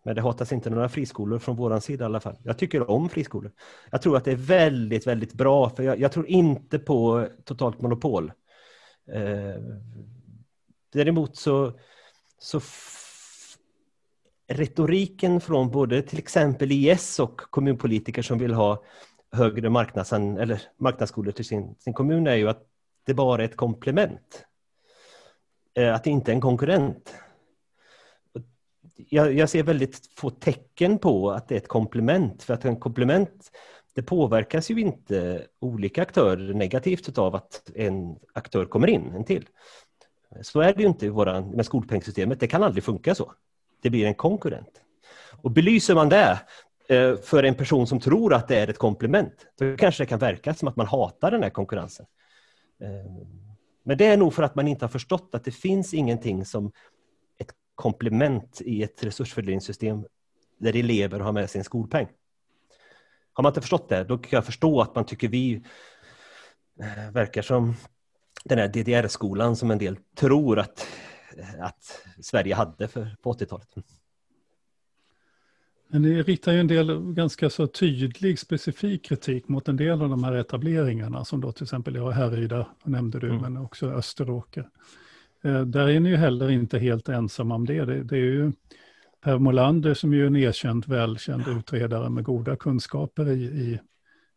[0.03, 2.37] men det hatas inte några friskolor från vår sida i alla fall.
[2.43, 3.51] Jag tycker om friskolor.
[3.91, 7.81] Jag tror att det är väldigt, väldigt bra, för jag, jag tror inte på totalt
[7.81, 8.31] monopol.
[9.11, 9.61] Eh,
[10.93, 11.79] däremot så,
[12.37, 12.61] så
[14.47, 18.83] retoriken från både till exempel IS och kommunpolitiker som vill ha
[19.31, 22.65] högre marknadsan, eller marknadsskolor till sin, sin kommun är ju att
[23.05, 24.45] det bara är ett komplement.
[25.73, 27.13] Eh, att det inte är en konkurrent
[29.09, 32.43] jag, jag, ser väldigt få tecken på att det är ett komplement.
[32.43, 33.51] För att en komplement
[33.93, 39.47] det påverkas ju inte olika aktörer negativt av att en aktör kommer in, en till.
[40.41, 42.39] Så är det ju inte i våran, med skolpengssystemet.
[42.39, 43.33] Det kan aldrig funka så.
[43.81, 44.81] Det blir en konkurrent.
[45.41, 46.39] Och belyser man det
[46.87, 50.19] eh, för en person som tror att det är ett komplement, då kanske det kan
[50.19, 52.05] verka som att man hatar den här konkurrensen.
[52.81, 53.11] Eh,
[53.83, 56.71] men det är nog för att man inte har förstått att det finns ingenting som
[57.80, 60.05] komplement i ett resursfördelningssystem
[60.57, 62.07] där elever har med sig en skolpeng.
[63.34, 65.63] Har man inte förstått det, då kan jag förstå att man tycker vi
[66.80, 67.75] eh, verkar som
[68.43, 70.88] den här DDR-skolan som en del tror att,
[71.59, 73.67] att Sverige hade för, på 80-talet.
[75.88, 80.09] Men det riktar ju en del ganska så tydlig specifik kritik mot en del av
[80.09, 83.41] de här etableringarna som då till exempel jag Härryda nämnde du, mm.
[83.41, 84.69] men också Österåker.
[85.43, 87.85] Eh, där är ni ju heller inte helt ensamma om det.
[87.85, 88.03] det.
[88.03, 88.15] det.
[88.15, 88.51] är ju
[89.21, 93.79] Per Molander som är en erkänd, välkänd utredare med goda kunskaper i, i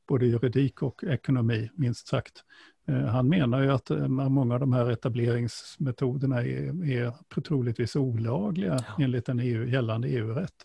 [0.08, 2.44] både juridik och ekonomi, minst sagt.
[2.88, 8.84] Eh, han menar ju att eh, många av de här etableringsmetoderna är, är troligtvis olagliga
[8.98, 10.64] enligt den EU, gällande EU-rätt.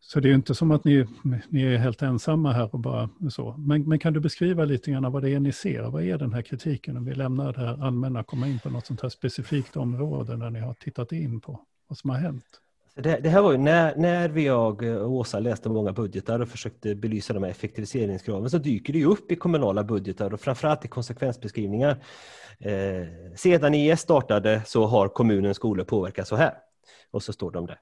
[0.00, 1.06] Så det är inte som att ni,
[1.48, 3.54] ni är helt ensamma här och bara så.
[3.58, 5.82] Men, men, kan du beskriva lite grann vad det är ni ser?
[5.82, 6.96] Vad är den här kritiken?
[6.96, 10.50] Om vi lämnar det här allmänna, komma in på något sånt här specifikt område där
[10.50, 12.44] ni har tittat in på vad som har hänt.
[12.96, 16.40] Alltså det, det, här var ju när, när vi, jag och Åsa läste många budgetar
[16.40, 20.40] och försökte belysa de här effektiviseringskraven så dyker det ju upp i kommunala budgetar och
[20.40, 21.96] framförallt i konsekvensbeskrivningar.
[22.58, 26.54] Eh, sedan IS startade så har kommunens skolor påverkats så här.
[27.10, 27.78] Och så står de där.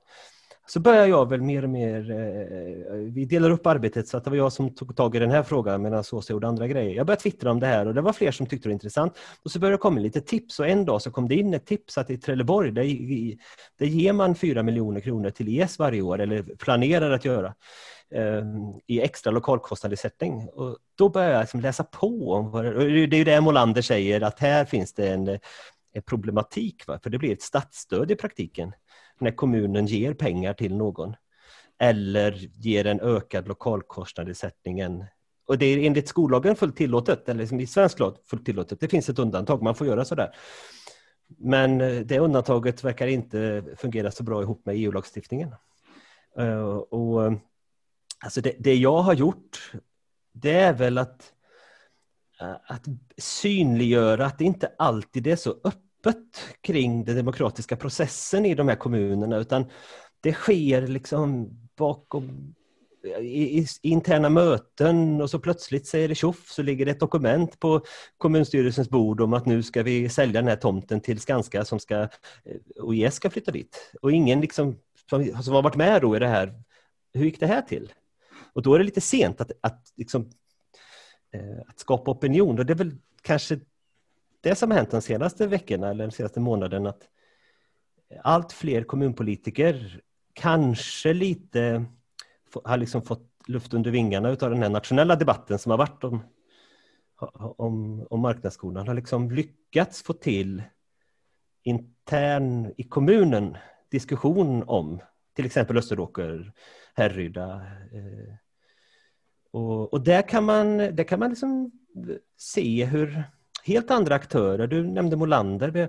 [0.67, 4.31] Så börjar jag väl mer och mer, eh, vi delar upp arbetet så att det
[4.31, 6.95] var jag som tog tag i den här frågan medan Åsa gjorde andra grejer.
[6.95, 9.19] Jag började twittra om det här och det var fler som tyckte det var intressant.
[9.45, 11.67] Och så började det komma lite tips och en dag så kom det in ett
[11.67, 12.85] tips att i Trelleborg, där,
[13.79, 17.55] där ger man 4 miljoner kronor till ES varje år, eller planerar att göra,
[18.15, 18.45] eh,
[18.87, 20.49] i extra lokalkostnadsersättning.
[20.49, 24.21] Och då började jag liksom läsa på om vad det, det är det Molander säger,
[24.21, 25.29] att här finns det en,
[25.93, 26.99] en problematik, va?
[27.03, 28.73] för det blir ett statsstöd i praktiken
[29.21, 31.15] när kommunen ger pengar till någon
[31.79, 34.81] eller ger en ökad lokalkostnadsersättning
[35.47, 38.81] och det är enligt skollagen fullt tillåtet, eller liksom i svensk lag fullt tillåtet.
[38.81, 40.35] Det finns ett undantag, man får göra sådär.
[41.27, 45.55] Men eh, det undantaget verkar inte fungera så bra ihop med EU-lagstiftningen.
[46.39, 47.33] Eh, och, eh,
[48.25, 49.73] alltså det, det, jag har gjort,
[50.33, 51.33] det är väl att,
[52.67, 52.85] att
[53.19, 58.69] synliggöra att det inte alltid är så öppet öppet kring den demokratiska processen i de
[58.69, 59.65] här kommunerna utan
[60.21, 62.55] det sker liksom bakom
[63.21, 67.61] i, i, interna möten och så plötsligt säger det tjoff så ligger det ett dokument
[67.61, 67.85] på
[68.19, 72.01] kommunstyrelsens bord om att nu ska vi sälja den här tomten till Skanska som ska
[72.01, 72.09] eh,
[72.81, 73.93] och IS ska flytta dit.
[74.03, 74.79] Och ingen liksom,
[75.11, 76.55] som, som har varit med då i det här,
[77.15, 77.93] hur gick det här till?
[78.53, 80.31] Och då är det lite sent att, att, liksom,
[81.33, 83.61] eh, att skapa opinion och det är väl kanske
[84.45, 87.09] det som har hänt de senaste veckorna eller den senaste månaden att
[88.23, 90.01] allt fler kommunpolitiker
[90.33, 91.85] kanske lite
[92.65, 96.23] har liksom fått luft under vingarna av den här nationella debatten som har varit om,
[97.57, 100.63] om, om marknadsskolan, har liksom lyckats få till
[101.63, 103.57] intern i kommunen
[103.91, 105.01] diskussion om
[105.35, 106.53] till exempel Österåker,
[106.95, 107.55] Härryda.
[107.93, 108.35] Eh,
[109.51, 111.73] och, och där kan man, där kan man liksom
[112.37, 113.25] se hur
[113.65, 114.67] helt andra aktörer.
[114.67, 115.77] Du nämnde Molander.
[115.77, 115.89] Eh,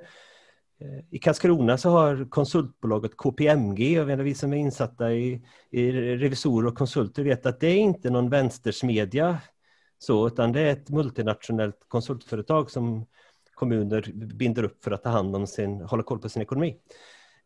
[1.10, 6.78] I Karlskrona så har konsultbolaget KPMG, och vi som är insatta i, i revisorer och
[6.78, 9.38] konsulter vet att det är inte någon vänstersmedja
[10.00, 13.06] så, utan det är ett multinationellt konsultföretag som
[13.54, 16.78] kommuner binder upp för att ta hand om sin, hålla koll på sin ekonomi.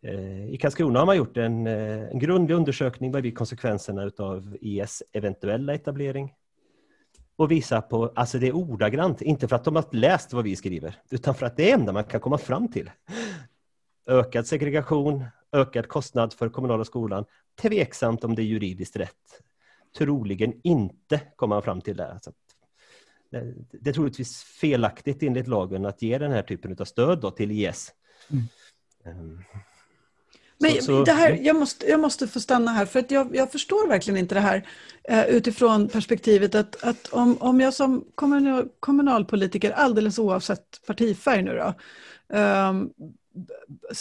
[0.01, 4.57] Eh, I Karlskrona har man gjort en, eh, en grundlig undersökning vad blir konsekvenserna av
[4.61, 6.33] IS eventuella etablering
[7.39, 10.55] och visa på, alltså det är ordagrant, inte för att de har läst vad vi
[10.55, 12.91] skriver, utan för att det är det enda man kan komma fram till.
[14.07, 17.25] Ökad segregation, ökad kostnad för kommunala skolan,
[17.61, 19.41] tveksamt om det är juridiskt rätt.
[19.97, 22.11] Troligen inte kommer man fram till det.
[22.11, 22.31] Alltså,
[23.71, 27.93] det är troligtvis felaktigt enligt lagen att ge den här typen av stöd till IS.
[28.29, 28.43] Mm.
[29.05, 29.43] Um,
[30.59, 33.51] men så, det här, jag, måste, jag måste få stanna här, för att jag, jag
[33.51, 34.67] förstår verkligen inte det här
[35.03, 41.55] eh, utifrån perspektivet att, att om, om jag som kommunal, kommunalpolitiker, alldeles oavsett partifärg nu
[41.55, 41.73] då,
[42.37, 42.73] eh,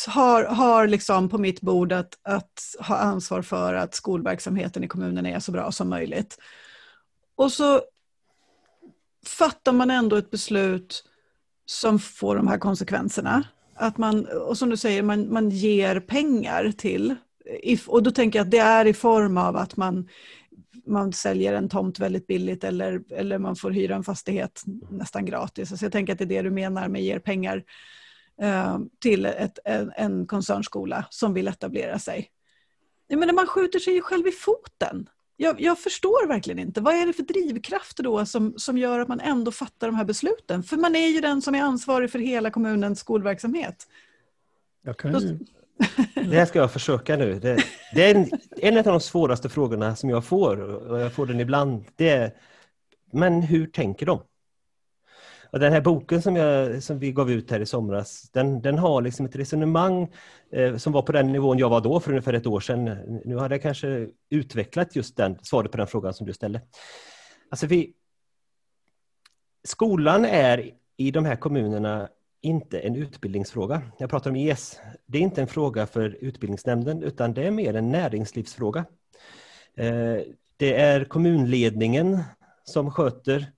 [0.06, 5.26] har, har liksom på mitt bord att, att ha ansvar för att skolverksamheten i kommunen
[5.26, 6.38] är så bra som möjligt.
[7.36, 7.80] Och så
[9.26, 11.04] fattar man ändå ett beslut
[11.66, 13.44] som får de här konsekvenserna.
[13.78, 17.14] Att man, och som du säger, man, man ger pengar till.
[17.86, 20.08] Och då tänker jag att det är i form av att man,
[20.86, 25.78] man säljer en tomt väldigt billigt eller, eller man får hyra en fastighet nästan gratis.
[25.78, 27.64] Så jag tänker att det är det du menar med ger pengar
[28.42, 32.30] eh, till ett, en, en koncernskola som vill etablera sig.
[33.08, 35.08] Jag menar, man skjuter sig ju själv i foten
[35.40, 36.80] jag, jag, förstår verkligen inte.
[36.80, 40.04] Vad är det för drivkrafter då som, som gör att man ändå fattar de här
[40.04, 40.62] besluten?
[40.62, 43.86] För man är ju den som är ansvarig för hela kommunens skolverksamhet.
[44.82, 45.38] Jag kan ju...
[46.14, 47.38] Det här ska jag försöka nu.
[47.38, 47.64] Det,
[47.94, 51.40] det är en, en av de svåraste frågorna som jag får, och jag får den
[51.40, 51.84] ibland.
[51.96, 52.32] Det är,
[53.12, 54.20] men hur tänker de?
[55.50, 58.78] Och den här boken som, jag, som vi gav ut här i somras, den, den
[58.78, 60.12] har liksom ett resonemang
[60.52, 62.84] eh, som var på den nivån jag var då för ungefär ett år sedan.
[63.24, 66.60] Nu har jag kanske utvecklat just den, svaret på den frågan som du ställde.
[67.50, 67.92] Alltså vi,
[69.64, 72.08] skolan är i de här kommunerna
[72.40, 73.82] inte en utbildningsfråga.
[73.98, 74.80] Jag pratar om IS.
[75.06, 78.84] Det är inte en fråga för utbildningsnämnden utan det är mer en näringslivsfråga.
[79.76, 80.18] Eh,
[80.56, 82.22] det är kommunledningen
[82.64, 83.52] som sköter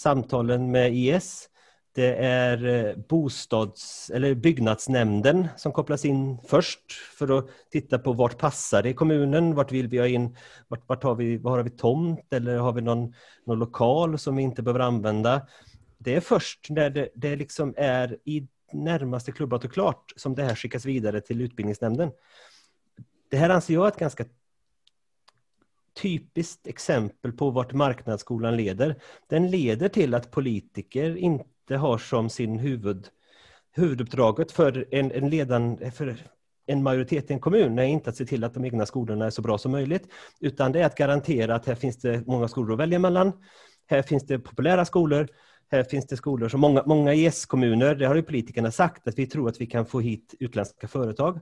[0.00, 1.46] samtalen med IS.
[1.94, 8.38] Det är eh, bostads eller byggnadsnämnden som kopplas in först för att titta på vart
[8.38, 10.36] passar det i kommunen, vart vill vi ha in,
[10.68, 13.14] vart, vart har vi, var har vi tomt eller har vi någon,
[13.46, 15.46] någon lokal som vi inte behöver använda.
[15.98, 20.42] Det är först när det, det liksom är i närmaste klubbat och klart som det
[20.42, 22.10] här skickas vidare till utbildningsnämnden.
[23.30, 24.24] Det här anser jag är ett ganska
[25.94, 28.96] typiskt exempel på vart marknadsskolan leder.
[29.28, 33.08] Den leder till att politiker inte har som sin huvud,
[33.72, 36.16] huvuduppdraget för en, en, ledande, för
[36.66, 39.30] en majoritet i en kommun är inte att se till att de egna skolorna är
[39.30, 40.08] så bra som möjligt,
[40.40, 43.32] utan det är att garantera att här finns det många skolor att välja mellan.
[43.86, 45.28] Här finns det populära skolor
[45.70, 49.26] här finns det skolor som många, många ES-kommuner, det har ju politikerna sagt, att vi
[49.26, 51.40] tror att vi kan få hit utländska företag.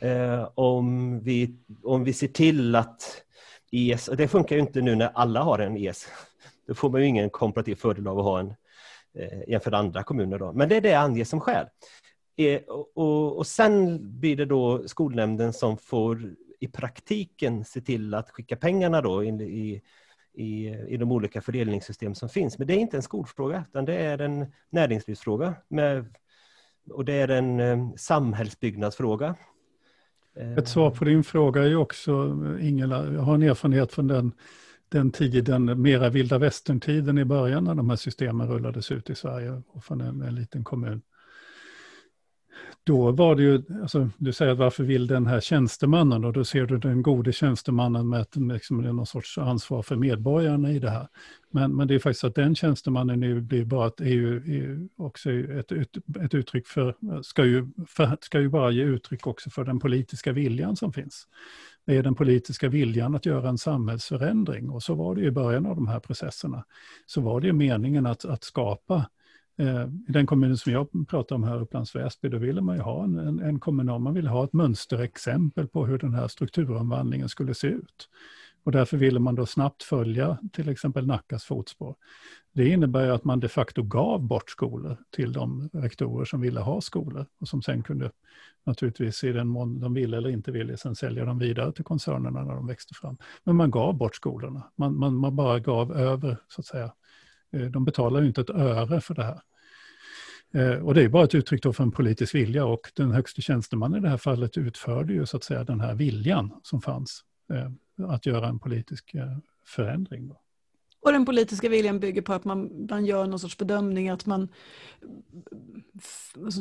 [0.00, 3.02] Eh, om, vi, om vi ser till att
[3.74, 6.08] ES, och det funkar ju inte nu när alla har en ES,
[6.66, 8.54] då får man ju ingen komparativ fördel av att ha en
[9.14, 10.38] eh, jämfört med andra kommuner.
[10.38, 10.52] Då.
[10.52, 11.66] Men det är det anges som skäl.
[12.36, 12.60] Eh,
[12.94, 18.56] och, och sen blir det då skolnämnden som får i praktiken se till att skicka
[18.56, 19.82] pengarna då in i
[20.34, 22.58] i, i de olika fördelningssystem som finns.
[22.58, 25.54] Men det är inte en skolfråga, utan det är en näringslivsfråga.
[25.68, 26.14] Med,
[26.90, 29.34] och det är en eh, samhällsbyggnadsfråga.
[30.36, 34.06] Eh, Ett svar på din fråga är ju också, Ingela, jag har en erfarenhet från
[34.06, 34.32] den,
[34.88, 39.62] den tiden, mera vilda västern-tiden i början när de här systemen rullades ut i Sverige
[39.68, 41.02] och från en, en liten kommun
[42.84, 46.66] då var det ju, alltså, du säger varför vill den här tjänstemannen och då ser
[46.66, 51.08] du den gode tjänstemannen med ett, liksom, någon sorts ansvar för medborgarna i det här.
[51.50, 54.88] Men, men det är faktiskt att den tjänstemannen nu blir bara ett, är ju, är
[54.96, 59.64] också ett, ett, uttryck för ska, ju, för, ska ju bara ge uttryck också för
[59.64, 61.26] den politiska viljan som finns.
[61.86, 65.30] Det är den politiska viljan att göra en samhällsförändring och så var det ju i
[65.30, 66.64] början av de här processerna.
[67.06, 69.04] Så var det ju meningen att, att skapa Eh,
[69.56, 72.82] Eh, I den kommunen som jag pratar om här, Upplands Väsby, då ville man ju
[72.82, 77.28] ha en, en, en kommunal, man ville ha ett mönsterexempel på hur den här strukturomvandlingen
[77.28, 78.08] skulle se ut.
[78.64, 81.94] Och därför ville man då snabbt följa till exempel Nackas fotspår.
[82.52, 86.80] Det innebär att man de facto gav bort skolor till de rektorer som ville ha
[86.80, 88.10] skolor och som sen kunde
[88.66, 92.44] naturligtvis i den mån de ville eller inte ville sen sälja dem vidare till koncernerna
[92.44, 93.16] när de växte fram.
[93.44, 94.62] Men man gav bort skolorna.
[94.76, 96.92] Man, man, man bara gav över så att säga
[97.54, 99.40] Eh, de betalar ju inte ett öre för det här.
[100.54, 103.42] Eh, och det är bara ett uttryck då för en politisk vilja och den högste
[103.42, 107.24] tjänstemannen i det här fallet utförde ju så att säga den här viljan som fanns
[107.52, 109.14] eh, att göra en politisk
[109.66, 110.32] förändring.
[111.00, 114.48] Och den politiska viljan bygger på att man, man gör någon sorts bedömning att man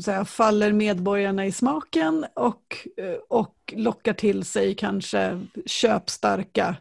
[0.03, 2.87] säga, faller medborgarna i smaken och,
[3.29, 6.75] och lockar till sig kanske köpstarka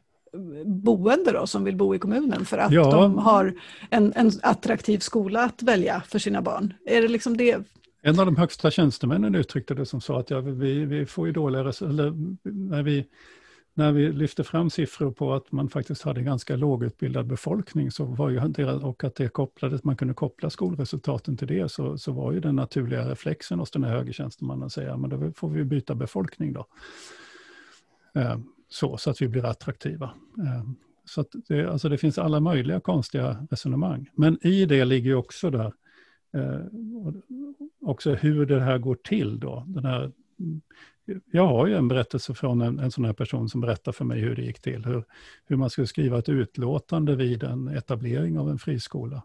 [0.65, 2.91] boende då, som vill bo i kommunen för att ja.
[2.91, 3.55] de har
[3.91, 6.75] en, en attraktiv skola att välja för sina barn?
[6.87, 7.67] Är det liksom det?
[8.03, 11.33] En av de högsta tjänstemännen uttryckte det som så att ja, vi, vi får ju
[11.33, 13.07] dåliga resultat, när vi,
[13.75, 18.31] när vi lyfte fram siffror på att man faktiskt hade ganska lågutbildad befolkning så var
[18.31, 22.33] ju det, och att det kopplades, man kunde koppla skolresultaten till det så, så var
[22.33, 25.95] ju den naturliga reflexen hos den här högertjänstemannen att säga men då får vi byta
[25.95, 26.67] befolkning då.
[28.73, 30.11] Så, så att vi blir attraktiva.
[30.39, 34.11] Ehm, så så det, alltså det finns alla möjliga konstiga resonemang.
[34.15, 35.73] Men i det ligger också där,
[36.35, 36.61] eh,
[37.81, 39.65] också hur det här går till då.
[39.67, 40.13] Den här,
[41.31, 44.21] jag har ju en berättelse från en, en sån här person som berättar för mig
[44.21, 44.85] hur det gick till.
[44.85, 45.05] Hur,
[45.45, 49.23] hur man skulle skriva ett utlåtande vid en etablering av en friskola.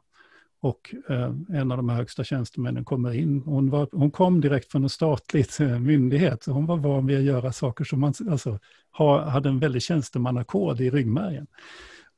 [0.59, 3.41] Och eh, en av de högsta tjänstemännen kommer in.
[3.45, 6.43] Hon, var, hon kom direkt från en statlig eh, myndighet.
[6.43, 8.59] Så hon var van vid att göra saker som man alltså,
[8.91, 11.47] ha, hade en väldig tjänstemannakod i ryggmärgen.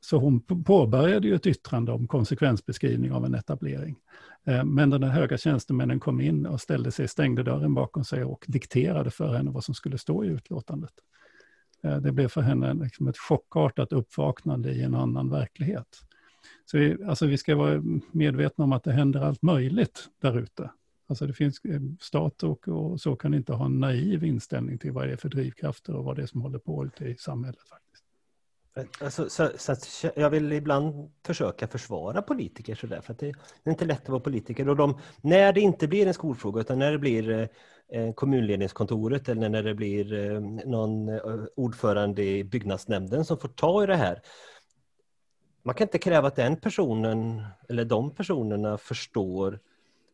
[0.00, 3.96] Så hon påbörjade ju ett yttrande om konsekvensbeskrivning av en etablering.
[4.46, 8.44] Eh, men den höga tjänstemännen kom in och ställde sig, stängde dörren bakom sig och
[8.48, 10.92] dikterade för henne vad som skulle stå i utlåtandet.
[12.02, 15.86] Det blev för henne liksom ett chockartat uppvaknande i en annan verklighet.
[16.70, 20.70] Så vi, alltså vi ska vara medvetna om att det händer allt möjligt där ute.
[21.08, 24.92] Alltså det finns eh, stat och, och, så kan inte ha en naiv inställning till
[24.92, 27.60] vad det är för drivkrafter och vad det är som håller på ute i samhället.
[27.68, 28.04] faktiskt.
[29.00, 33.28] Alltså, så, så jag vill ibland försöka försvara politiker sådär, för att det
[33.64, 34.68] är inte lätt att vara politiker.
[34.68, 37.48] Och de, när det inte blir en skolfråga, utan när det blir eh,
[38.00, 43.84] eh kommunledningskontoret eller när det blir eh, någon eh, ordförande i byggnadsnämnden som får ta
[43.84, 44.22] i det här,
[45.62, 49.58] man kan inte kräva att den personen eller de personerna förstår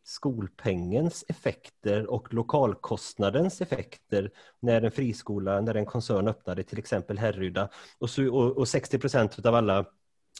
[0.03, 7.69] skolpengens effekter och lokalkostnadens effekter när en friskola, när en koncern öppnade till exempel Härryda
[7.99, 9.85] och, och, och 60 procent av alla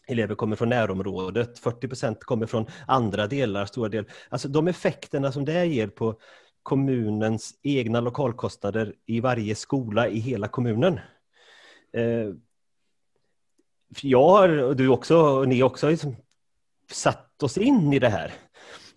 [0.07, 4.11] elever kommer från närområdet, 40 procent kommer från andra delar, stora delar.
[4.29, 6.19] Alltså de effekterna som det ger på
[6.63, 10.99] kommunens egna lokalkostnader i varje skola i hela kommunen.
[11.93, 12.33] Eh,
[14.01, 16.15] jag har, och du också, och ni också, liksom
[16.91, 18.33] satt oss in i det här.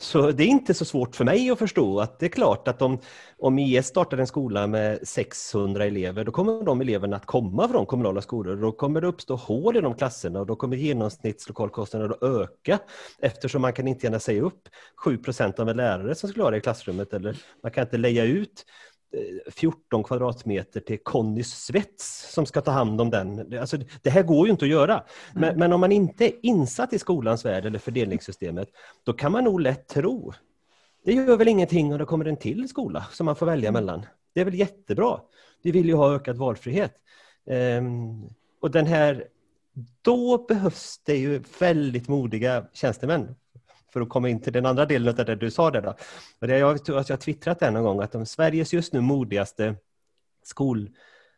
[0.03, 2.83] Så det är inte så svårt för mig att förstå att det är klart att
[2.83, 2.99] om,
[3.39, 7.87] om IS startar en skola med 600 elever, då kommer de eleverna att komma från
[7.87, 8.57] kommunala skolor.
[8.57, 12.79] Då kommer det uppstå hål i de klasserna och då kommer genomsnittslokalkostnaderna att öka
[13.19, 14.69] eftersom man kan inte gärna säga upp
[15.05, 18.65] 7% av en lärare som skulle vara i klassrummet eller man kan inte leja ut
[19.51, 23.59] 14 kvadratmeter till Connys Svets som ska ta hand om den.
[23.61, 25.05] Alltså, det här går ju inte att göra.
[25.35, 25.59] Men, mm.
[25.59, 28.69] men, om man inte är insatt i skolans värld eller fördelningssystemet,
[29.05, 30.33] då kan man nog lätt tro
[31.05, 33.85] det gör väl ingenting om det kommer en till skola som man får välja mm.
[33.85, 34.07] mellan.
[34.35, 35.21] Det är väl jättebra.
[35.63, 36.95] Vi vill ju ha ökad valfrihet.
[37.45, 38.31] Um,
[38.61, 39.25] och den här,
[40.03, 43.35] då behövs det ju väldigt modiga tjänstemän
[43.93, 45.83] för att komma in till den andra delen av det du sa där.
[45.83, 45.95] Då.
[46.41, 48.93] Och det jag tror att jag har twittrat det någon gång att de Sveriges just
[48.93, 49.75] nu modigaste
[50.43, 50.91] skol,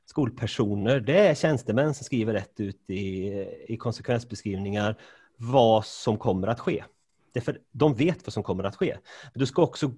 [0.07, 3.29] skolpersoner, det är tjänstemän som skriver rätt ut i,
[3.69, 4.97] i konsekvensbeskrivningar
[5.37, 6.85] vad som kommer att ske.
[7.33, 8.97] Därför de vet vad som kommer att ske.
[9.35, 9.93] Du ska också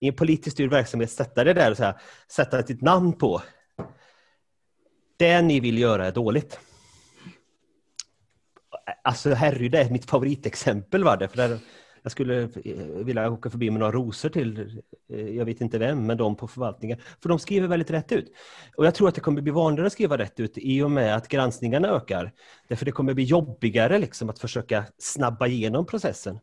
[0.00, 3.42] i en politiskt styrd verksamhet sätta det där och så här, sätta ditt namn på.
[5.16, 6.58] Det ni vill göra är dåligt.
[9.02, 11.04] Alltså Harry, det är mitt favoritexempel.
[11.04, 11.28] Va?
[11.28, 11.58] För där,
[12.02, 12.48] jag skulle eh,
[13.04, 16.48] vilja åka förbi med några rosor till, eh, jag vet inte vem, men de på
[16.48, 16.98] förvaltningen.
[17.22, 18.32] För de skriver väldigt rätt ut.
[18.76, 21.16] Och jag tror att det kommer bli vanligare att skriva rätt ut i och med
[21.16, 22.32] att granskningarna ökar.
[22.68, 26.38] Därför det kommer bli jobbigare liksom, att försöka snabba igenom processen.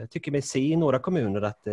[0.00, 1.66] Jag tycker mig se i några kommuner att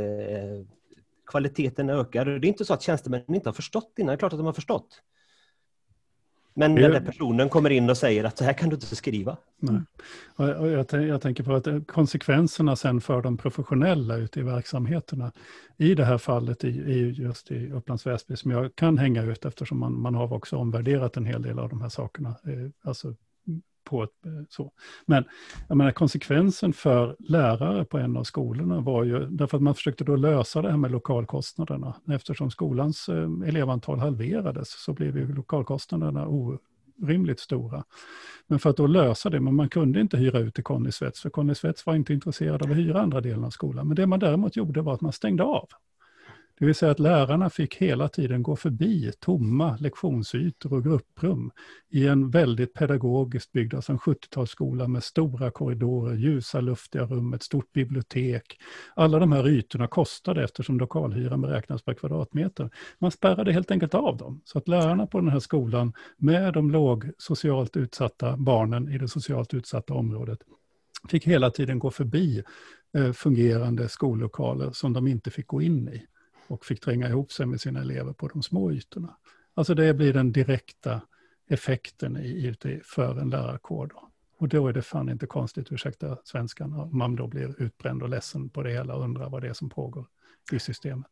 [1.27, 2.25] kvaliteten ökar.
[2.25, 4.45] Det är inte så att tjänstemännen inte har förstått innan, det är klart att de
[4.45, 5.01] har förstått.
[6.59, 9.37] Men när den personen kommer in och säger att så här kan du inte skriva.
[9.59, 9.81] Nej.
[10.35, 15.31] Och jag, jag, tänker på att eh, konsekvenserna sen för de professionella ute i verksamheterna,
[15.77, 19.45] i det här fallet i, i just i Upplands Väsby, som jag kan hänga ut
[19.45, 22.29] eftersom man, man har också omvärderat en hel del av de här sakerna.
[22.29, 23.15] Eh, alltså
[23.83, 24.71] på ett, eh, så.
[25.05, 25.23] Men
[25.67, 30.03] jag menar, konsekvensen för lärare på en av skolorna var ju, därför att man försökte
[30.03, 31.95] då lösa det här med lokalkostnaderna.
[32.11, 37.83] Eftersom skolans eh, elevantal halverades så blev ju lokalkostnaderna orimligt stora.
[38.47, 41.21] Men för att då lösa det, men man kunde inte hyra ut till Conny Svets,
[41.21, 43.87] för Conny Svets var inte intresserad av att hyra andra delen av skolan.
[43.87, 45.67] Men det man däremot gjorde var att man stängde av.
[46.59, 51.51] Det vill säga att lärarna fick hela tiden gå förbi tomma lektionsytor och grupprum
[51.89, 57.43] i en väldigt pedagogiskt byggd, alltså en 70-talsskola med stora korridorer, ljusa luftiga rum, ett
[57.43, 58.57] stort bibliotek.
[58.95, 62.69] Alla de här ytorna kostade eftersom lokalhyran beräknas per kvadratmeter.
[62.99, 64.41] Man spärrade helt enkelt av dem.
[64.45, 69.07] Så att lärarna på den här skolan med de låg socialt utsatta barnen i det
[69.07, 70.39] socialt utsatta området
[71.09, 72.43] fick hela tiden gå förbi
[72.97, 76.05] eh, fungerande skollokaler som de inte fick gå in i
[76.49, 79.17] och fick tränga ihop sig med sina elever på de små ytorna.
[79.53, 81.01] Alltså det blir den direkta
[81.49, 83.87] effekten i, för en lärarkår.
[83.87, 84.09] Då.
[84.37, 88.09] Och då är det fan inte konstigt, ursäkta svenskan, om man då blir utbränd och
[88.09, 90.05] ledsen på det hela och undrar vad det är som pågår
[90.51, 91.11] i systemet.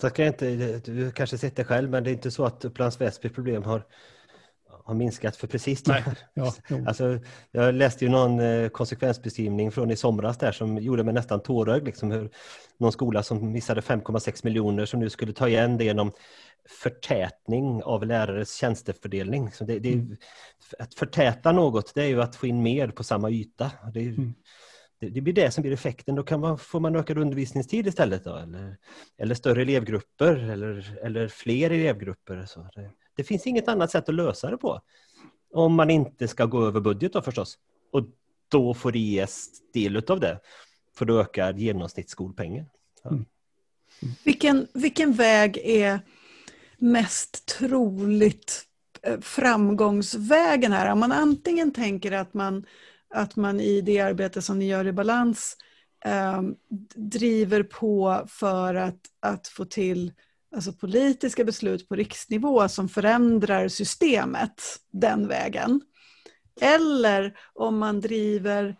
[0.00, 2.64] Så kan jag inte, du kanske sett det själv, men det är inte så att
[2.64, 3.86] Upplands Väsby problem har
[4.84, 6.18] har minskat för precis det här.
[6.34, 6.54] Ja,
[6.86, 7.18] alltså,
[7.50, 11.84] jag läste ju någon eh, konsekvensbeskrivning från i somras där som gjorde mig nästan tårögd.
[11.86, 12.30] Liksom hur
[12.78, 16.12] någon skola som missade 5,6 miljoner som nu skulle ta igen det genom
[16.68, 19.52] förtätning av lärares tjänstefördelning.
[19.52, 20.16] Så det, det, mm.
[20.78, 23.70] Att förtäta något det är ju att få in mer på samma yta.
[23.94, 24.34] Det, mm.
[25.00, 26.14] det, det blir det som blir effekten.
[26.14, 28.24] Då kan man, får man ökad undervisningstid istället.
[28.24, 28.76] Då, eller,
[29.18, 32.44] eller större elevgrupper eller, eller fler elevgrupper.
[32.46, 34.80] Så det, det finns inget annat sätt att lösa det på.
[35.54, 37.58] Om man inte ska gå över budget då förstås.
[37.92, 38.04] Och
[38.48, 40.40] då får det ges del av det.
[40.96, 42.66] För då ökar genomsnittsskolpengen.
[43.02, 43.10] Ja.
[43.10, 43.24] Mm.
[44.24, 46.00] Vilken, vilken väg är
[46.78, 48.62] mest troligt
[49.02, 50.92] eh, framgångsvägen här?
[50.92, 52.66] Om man antingen tänker att man,
[53.14, 55.56] att man i det arbete som ni gör i Balans
[56.04, 56.42] eh,
[56.94, 60.12] driver på för att, att få till
[60.54, 65.80] alltså politiska beslut på riksnivå som förändrar systemet den vägen.
[66.60, 68.76] Eller om man driver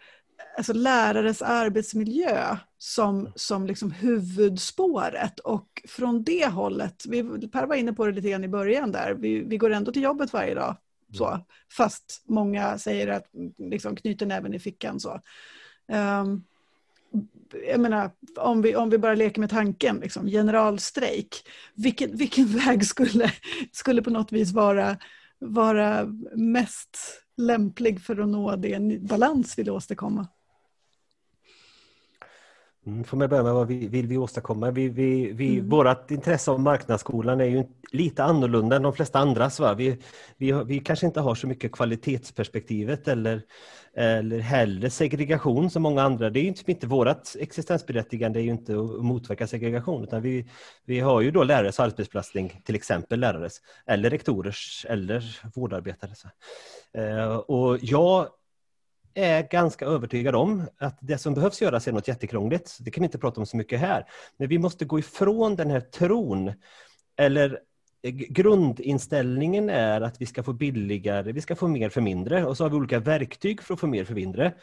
[0.57, 5.41] alltså lärares arbetsmiljö som, som liksom huvudspåret.
[5.41, 9.15] Och från det hållet, vi, Per var inne på det lite grann i början där,
[9.15, 10.77] vi, vi går ändå till jobbet varje dag.
[11.15, 11.47] Så,
[11.77, 13.27] fast många säger att
[13.59, 15.01] liksom, knyter näven i fickan.
[15.01, 15.21] Så.
[16.23, 16.45] Um,
[17.79, 21.49] menar, om vi, om vi bara leker med tanken, liksom, generalstrejk.
[21.75, 23.33] Vilken, vilken väg skulle,
[23.73, 24.97] skulle på något vis vara,
[25.39, 26.05] vara
[26.37, 26.99] mest
[27.37, 30.29] lämplig för att nå den balans vi vill åstadkomma?
[32.87, 34.71] Mm, får man börja med vad vi vill vi åstadkomma?
[34.71, 35.69] Vi, vi, vi, mm.
[35.69, 39.61] Vårt intresse av marknadsskolan är ju lite annorlunda än de flesta andras.
[39.61, 39.75] Va?
[39.75, 39.99] Vi,
[40.37, 43.43] vi, vi kanske inte har så mycket kvalitetsperspektivet eller,
[43.97, 46.31] eller heller segregation som många andra.
[46.31, 50.49] Det är ju inte vårt existensberättigande är ju inte att motverka segregation utan vi,
[50.85, 56.25] vi har ju då lärares arbetsbelastning, till exempel lärares eller rektorers eller vårdarbetares.
[56.95, 58.29] Eh, och jag
[59.15, 62.77] är ganska övertygad om att det som behövs göras är något jättekrångligt.
[62.81, 64.07] Det kan vi inte prata om så mycket här.
[64.37, 66.53] Men vi måste gå ifrån den här tron.
[67.17, 67.61] Eller
[68.03, 72.45] eh, grundinställningen är att vi ska få billigare, vi ska få mer för mindre.
[72.45, 74.55] Och så har vi olika verktyg för att få mer för mindre.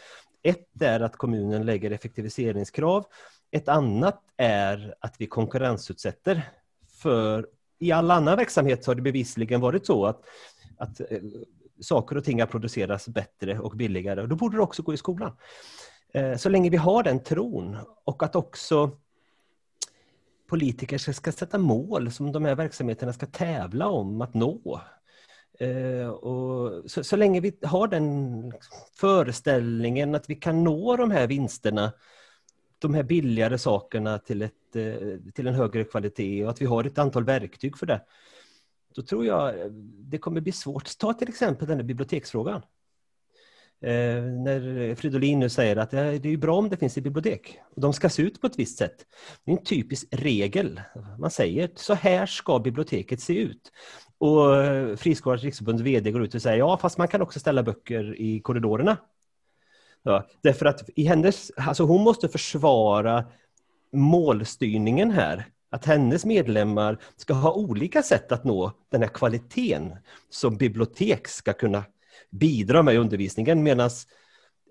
[0.43, 3.05] Ett är att kommunen lägger effektiviseringskrav.
[3.51, 6.49] Ett annat är att vi konkurrensutsätter.
[7.01, 7.47] För
[7.79, 10.21] i all annan verksamhet har det bevisligen varit så att,
[10.77, 11.19] att eh,
[11.82, 14.25] saker och ting har producerats bättre och billigare.
[14.25, 15.32] då borde det också gå i skolan.
[16.13, 18.91] Eh, så länge vi har den tron och att också
[20.49, 24.82] politiker ska sätta mål som de här verksamheterna ska tävla om att nå.
[25.59, 28.53] Eh, och så, så länge vi har den
[28.95, 31.91] föreställningen att vi kan nå de här vinsterna,
[32.80, 36.84] de här billigare sakerna till, ett, eh, till en högre kvalitet och att vi har
[36.84, 38.01] ett antal verktyg för det,
[38.99, 39.65] då tror jag eh,
[39.99, 40.97] det kommer bli svårt.
[40.97, 42.61] Ta till exempel den här biblioteksfrågan.
[43.81, 47.59] Eh, när Fridolin nu säger att det är bra om det finns i bibliotek.
[47.75, 49.05] Och de ska se ut på ett visst sätt.
[49.43, 50.81] Det är en typisk regel.
[51.19, 53.71] Man säger så här ska biblioteket se ut.
[54.17, 57.63] Och eh, Friskolans riksförbunds VD går ut och säger ja fast man kan också ställa
[57.63, 58.97] böcker i korridorerna.
[60.03, 63.25] Ja, därför att i hennes, alltså hon måste försvara
[63.91, 69.95] målstyrningen här att hennes medlemmar ska ha olika sätt att nå den här kvaliteten
[70.30, 71.84] som bibliotek ska kunna
[72.30, 73.89] bidra med i undervisningen medan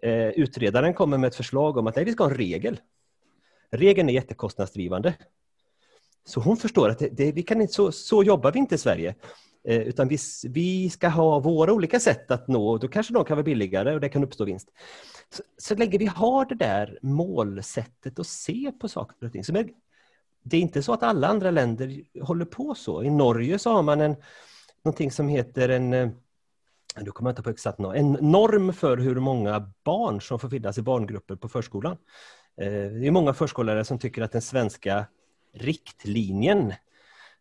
[0.02, 2.80] eh, utredaren kommer med ett förslag om att nej, vi ska ha en regel.
[3.70, 5.14] Regeln är jättekostnadsdrivande.
[6.24, 8.78] Så hon förstår att det, det, vi kan inte, så, så jobbar vi inte i
[8.78, 9.14] Sverige.
[9.64, 13.24] Eh, utan vi, vi ska ha våra olika sätt att nå, och då kanske de
[13.24, 14.68] kan vara billigare och det kan uppstå vinst.
[15.30, 19.56] Så, så länge vi har det där målsättet att se på saker och ting som
[19.56, 19.68] är
[20.42, 23.02] det är inte så att alla andra länder håller på så.
[23.02, 24.16] I Norge så har man en,
[24.84, 26.12] någonting som heter en
[26.98, 30.38] du nu kommer jag inte på exakt något, en norm för hur många barn som
[30.38, 31.96] får finnas i barngrupper på förskolan.
[32.60, 35.06] Eh, det är många förskollärare som tycker att den svenska
[35.54, 36.70] riktlinjen,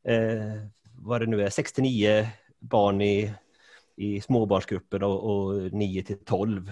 [0.04, 2.28] eh, vad det nu är, 69
[2.60, 3.34] barn i,
[3.96, 6.72] i småbarnsgrupper och, och 9 till 12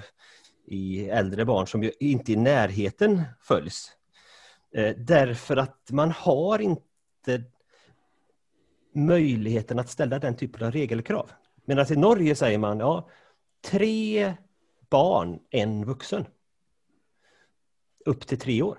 [0.68, 3.92] i äldre barn som ju inte i närheten följs.
[4.76, 7.44] Eh, därför att man har inte
[8.94, 11.32] möjligheten att ställa den typen av regelkrav.
[11.66, 13.10] Medan i Norge säger man ja,
[13.62, 14.34] tre
[14.90, 16.26] barn, en vuxen.
[18.06, 18.78] Upp till tre år.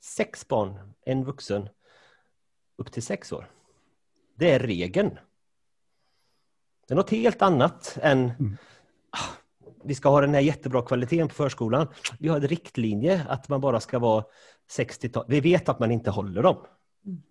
[0.00, 1.68] Sex barn, en vuxen.
[2.76, 3.50] Upp till sex år.
[4.34, 5.18] Det är regeln.
[6.86, 8.56] Det är något helt annat än mm
[9.84, 11.86] vi ska ha den här jättebra kvaliteten på förskolan.
[12.18, 14.24] Vi har en riktlinje att man bara ska vara
[14.78, 15.24] 60-tal.
[15.28, 16.56] Vi vet att man inte håller dem.
[17.06, 17.22] Mm.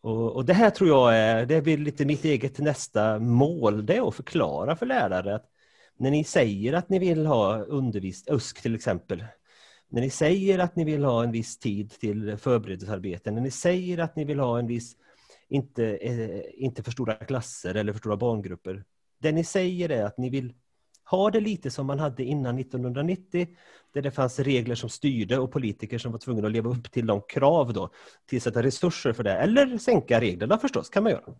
[0.00, 3.96] Och, och, Det här tror jag är, det blir lite mitt eget nästa mål, det
[3.96, 5.46] är att förklara för lärare att
[5.98, 9.24] när ni säger att ni vill ha undervisning, USK till exempel,
[9.88, 13.98] när ni säger att ni vill ha en viss tid till förberedelsearbete, när ni säger
[13.98, 14.96] att ni vill ha en viss,
[15.48, 18.84] inte, eh, inte för stora klasser eller för stora barngrupper.
[19.18, 20.54] Det ni säger är att ni vill
[21.10, 23.46] ha det lite som man hade innan 1990
[23.94, 27.06] där det fanns regler som styrde och politiker som var tvungna att leva upp till
[27.06, 27.90] de krav då,
[28.26, 31.34] tillsätta resurser för det, eller sänka reglerna förstås, kan man göra.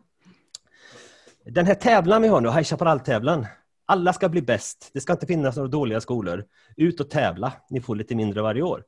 [1.44, 3.46] Den här tävlan vi har nu, High Chaparral-tävlan,
[3.86, 4.90] alla ska bli bäst.
[4.92, 6.44] Det ska inte finnas några dåliga skolor.
[6.76, 8.84] Ut och tävla, ni får lite mindre varje år.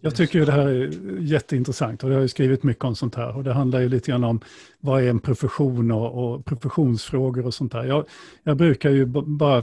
[0.00, 3.36] Jag tycker det här är jätteintressant och jag har ju skrivit mycket om sånt här.
[3.36, 4.40] Och det handlar ju lite grann om
[4.80, 7.84] vad är en profession och, och professionsfrågor och sånt där.
[7.84, 8.04] Jag,
[8.42, 9.62] jag brukar ju bara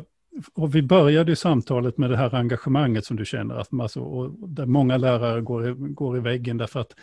[0.54, 4.50] och vi började ju samtalet med det här engagemanget som du känner, att alltså, och
[4.50, 6.96] där många lärare går i, går i väggen därför att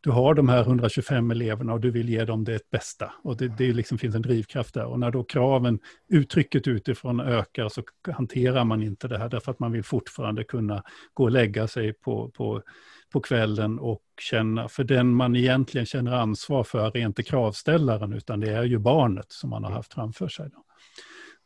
[0.00, 3.12] du har de här 125 eleverna och du vill ge dem det bästa.
[3.22, 4.84] Och det, det liksom finns en drivkraft där.
[4.84, 5.78] Och när då kraven,
[6.08, 7.82] uttrycket utifrån ökar så
[8.12, 10.82] hanterar man inte det här därför att man vill fortfarande kunna
[11.14, 12.62] gå och lägga sig på, på,
[13.12, 18.40] på kvällen och känna, för den man egentligen känner ansvar för är inte kravställaren utan
[18.40, 20.50] det är ju barnet som man har haft framför sig.
[20.52, 20.64] Då.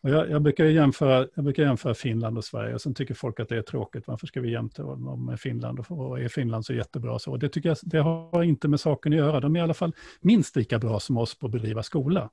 [0.03, 3.41] Och jag, jag, brukar jämföra, jag brukar jämföra Finland och Sverige och sen tycker folk
[3.41, 4.07] att det är tråkigt.
[4.07, 5.85] Varför ska vi jämföra dem med Finland?
[5.89, 7.37] Och är Finland så jättebra så?
[7.37, 9.41] Det, tycker jag, det har inte med saken att göra.
[9.41, 12.31] De är i alla fall minst lika bra som oss på att bedriva skola.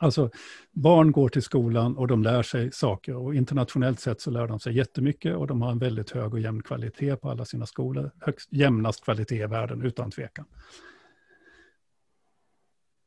[0.00, 0.30] Alltså,
[0.72, 4.60] barn går till skolan och de lär sig saker och internationellt sett så lär de
[4.60, 8.10] sig jättemycket och de har en väldigt hög och jämn kvalitet på alla sina skolor.
[8.20, 10.44] Högst, jämnast kvalitet i världen utan tvekan.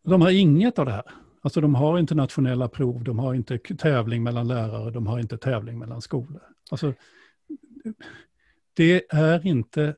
[0.04, 1.27] De har inget av det här.
[1.48, 5.38] Alltså de har inte nationella prov, de har inte tävling mellan lärare, de har inte
[5.38, 6.42] tävling mellan skolor.
[6.72, 6.94] Alltså,
[8.74, 9.96] det är inte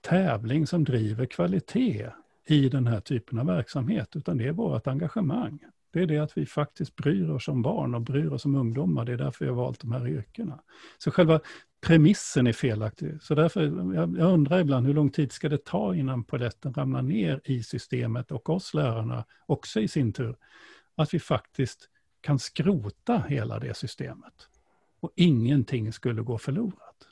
[0.00, 2.10] tävling som driver kvalitet
[2.46, 5.58] i den här typen av verksamhet, utan det är vårt engagemang.
[5.92, 9.04] Det är det att vi faktiskt bryr oss om barn och bryr oss om ungdomar.
[9.04, 10.60] Det är därför vi har valt de här yrkena.
[10.98, 11.40] Så själva
[11.86, 13.22] premissen är felaktig.
[13.22, 13.62] Så därför,
[13.94, 17.62] jag, jag undrar ibland hur lång tid ska det ta innan polletten ramlar ner i
[17.62, 20.36] systemet och oss lärarna också i sin tur.
[21.02, 21.88] Att vi faktiskt
[22.20, 24.48] kan skrota hela det systemet.
[25.00, 27.06] Och ingenting skulle gå förlorat.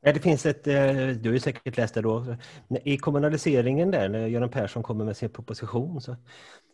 [0.00, 0.74] Ja, det finns ett, eh,
[1.08, 2.36] du har ju säkert läst det då,
[2.84, 6.00] i kommunaliseringen där när Göran Persson kommer med sin proposition.
[6.00, 6.16] Så,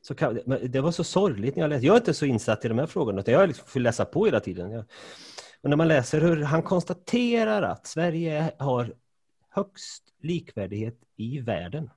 [0.02, 1.86] så kan, det var så sorgligt när jag läste.
[1.86, 4.24] Jag är inte så insatt i de här frågorna, utan jag liksom får läsa på
[4.24, 4.84] hela tiden.
[5.62, 8.94] Och när man läser hur han konstaterar att Sverige har
[9.50, 11.90] högst likvärdighet i världen.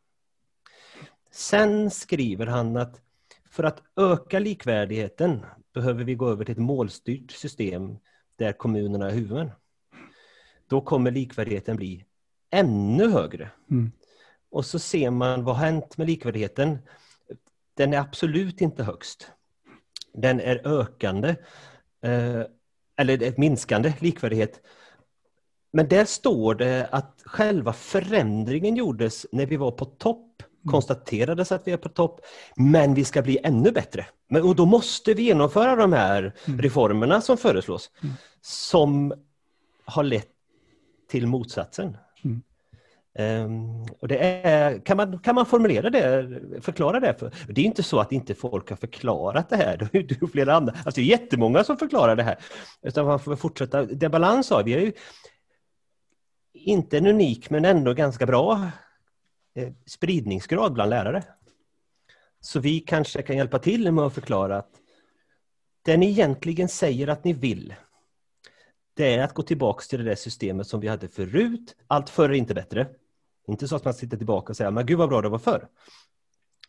[1.35, 3.01] Sen skriver han att
[3.49, 7.97] för att öka likvärdigheten behöver vi gå över till ett målstyrt system
[8.35, 9.51] där kommunerna är huvudmän
[10.67, 12.05] då kommer likvärdigheten bli
[12.49, 13.49] ännu högre.
[13.71, 13.91] Mm.
[14.49, 16.77] Och så ser man vad har hänt med likvärdigheten.
[17.73, 19.31] Den är absolut inte högst.
[20.13, 21.29] Den är ökande,
[22.01, 22.41] eh,
[22.97, 24.61] eller ett minskande likvärdighet.
[25.71, 30.24] Men där står det att själva förändringen gjordes när vi var på topp.
[30.71, 32.19] Konstaterades att vi är på topp,
[32.55, 34.05] men vi ska bli ännu bättre.
[34.29, 36.61] Men, och då måste vi genomföra de här mm.
[36.61, 38.15] reformerna som föreslås, mm.
[38.41, 39.13] som
[39.85, 40.29] har lett
[41.09, 41.97] till motsatsen.
[42.23, 42.41] Mm.
[43.19, 46.27] Um, och det är, kan, man, kan man formulera det,
[46.61, 47.15] förklara det?
[47.19, 49.77] För, det är inte så att inte folk har förklarat det här.
[49.91, 52.37] Det är flera andra, alltså det är jättemånga som förklarar det här.
[52.81, 53.85] Utan man får fortsätta.
[53.85, 54.93] Det balans har vi är ju
[56.53, 58.71] inte en unik men ändå ganska bra
[59.55, 61.23] Eh, spridningsgrad bland lärare.
[62.41, 64.71] Så vi kanske kan hjälpa till med att förklara att
[65.81, 67.75] det ni egentligen säger att ni vill,
[68.93, 71.75] det är att gå tillbaka till det där systemet som vi hade förut.
[71.87, 72.87] Allt förr är inte bättre.
[73.47, 75.67] Inte så att man sitter tillbaka och säger, men gud vad bra det var förr.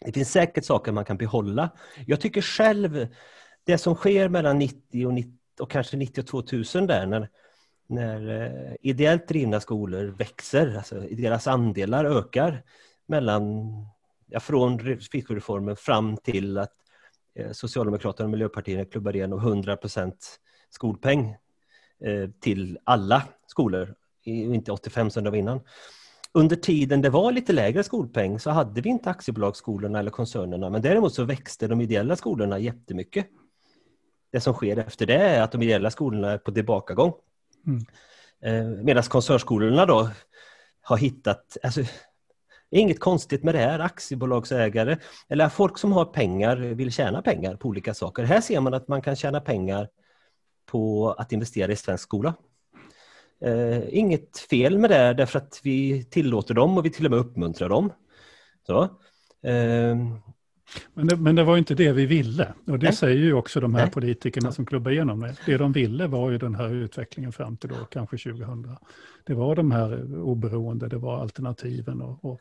[0.01, 1.70] Det finns säkert saker man kan behålla.
[2.07, 3.09] Jag tycker själv,
[3.64, 7.30] det som sker mellan 90 och, 90, och kanske 90 och 2000 där, när,
[7.87, 12.62] när eh, ideellt drivna skolor växer, alltså deras andelar ökar
[13.07, 13.72] mellan,
[14.26, 16.72] ja, från friskolereformen fram till att
[17.34, 19.78] eh, Socialdemokraterna och Miljöpartiet klubbar igenom 100
[20.70, 21.37] skolpeng
[22.05, 25.61] Eh, till alla skolor, inte 85 som det var innan.
[26.32, 30.82] Under tiden det var lite lägre skolpeng så hade vi inte aktiebolagsskolorna eller koncernerna men
[30.82, 33.26] däremot så växte de ideella skolorna jättemycket.
[34.32, 37.12] Det som sker efter det är att de ideella skolorna är på tillbakagång.
[37.67, 37.85] Mm.
[38.43, 40.11] Eh, Medan koncernskolorna då
[40.81, 41.81] har hittat, alltså,
[42.71, 44.97] inget konstigt med det här, aktiebolagsägare
[45.29, 48.25] eller folk som har pengar vill tjäna pengar på olika saker.
[48.25, 49.89] Här ser man att man kan tjäna pengar
[50.67, 52.35] på att investera i svensk skola.
[53.41, 57.21] Eh, inget fel med det därför att vi tillåter dem och vi till och med
[57.21, 57.93] uppmuntrar dem.
[58.67, 58.83] Så.
[59.49, 59.97] Eh.
[60.95, 62.97] Men, det, men det var inte det vi ville och det Nej.
[62.97, 63.93] säger ju också de här Nej.
[63.93, 65.37] politikerna som klubbar igenom det.
[65.47, 68.77] Det de ville var ju den här utvecklingen fram till då, kanske 2000.
[69.27, 72.41] Det var de här oberoende, det var alternativen och, och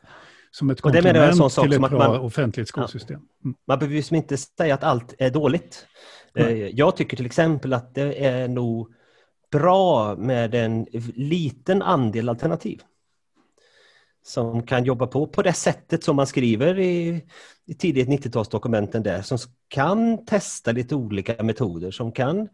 [0.50, 3.20] som ett komplement till ett bra man, offentligt skolsystem.
[3.44, 3.56] Mm.
[3.66, 5.86] Man behöver ju inte säga att allt är dåligt.
[6.34, 6.70] Mm.
[6.72, 8.92] Jag tycker till exempel att det är nog
[9.52, 12.80] bra med en liten andel alternativ.
[14.26, 17.24] Som kan jobba på på det sättet som man skriver i,
[17.66, 19.22] i tidigt 90-talsdokumenten där.
[19.22, 22.48] Som kan testa lite olika metoder, som kan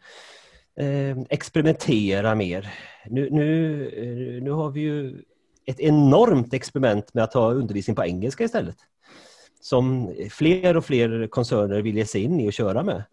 [0.77, 2.75] eh, experimentera mer.
[3.07, 5.23] Nu, nu, eh, nu har vi ju
[5.67, 8.77] ett enormt experiment med att ha undervisning på engelska istället.
[9.61, 13.05] Som fler och fler koncerner vill ge sig in i och köra med.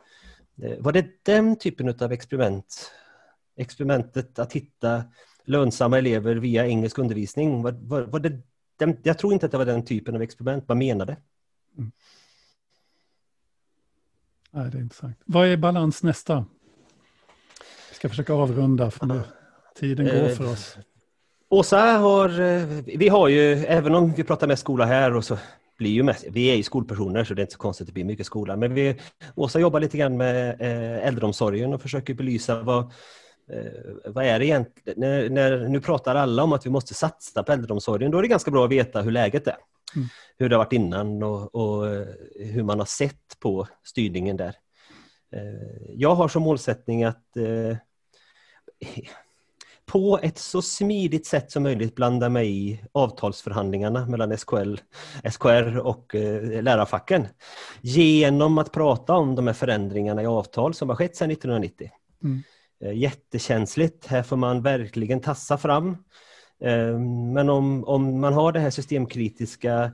[0.64, 2.91] Eh, var det den typen av experiment,
[3.57, 5.03] experimentet att hitta
[5.45, 8.41] lönsamma elever via engelsk undervisning, var, var, var det
[8.80, 11.17] den, jag tror inte att det var den typen av experiment man menade.
[11.77, 11.91] Mm.
[14.51, 15.17] Nej, det är intressant.
[15.25, 16.45] Vad är balans nästa?
[17.89, 19.21] Vi ska försöka avrunda för nu.
[19.75, 20.77] Tiden går eh, för oss.
[21.49, 25.38] Åsa har, eh, vi har ju, även om vi pratar mest skola här och så
[25.77, 27.93] blir ju mest, vi är ju skolpersoner så det är inte så konstigt att det
[27.93, 28.55] blir mycket skola.
[28.55, 28.99] Men vi,
[29.36, 32.91] Åsa jobbar lite grann med eh, äldreomsorgen och försöker belysa vad,
[34.06, 35.00] vad är det egentligen?
[35.00, 38.28] När, när, nu pratar alla om att vi måste satsa på äldreomsorgen, då är det
[38.28, 39.58] ganska bra att veta hur läget är.
[39.95, 40.08] Mm.
[40.38, 41.86] Hur det har varit innan och, och,
[42.39, 44.56] hur man har sett på styrningen där.
[45.95, 47.24] Jag har som målsättning att
[49.91, 54.76] på ett så smidigt sätt som möjligt blanda mig i avtalsförhandlingarna mellan SKL,
[55.32, 57.28] SKR och eh, lärarfacken.
[57.82, 61.91] Genom att prata om de här förändringarna i avtal som har skett sedan 1990.
[62.24, 62.43] Mm.
[62.82, 65.97] Eh, jättekänsligt, här får man verkligen tassa fram.
[66.59, 66.99] Eh,
[67.34, 69.91] men om, om man har det här systemkritiska,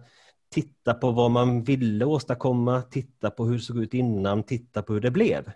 [0.49, 4.93] titta på vad man ville åstadkomma, titta på hur det såg ut innan, titta på
[4.93, 5.51] hur det blev.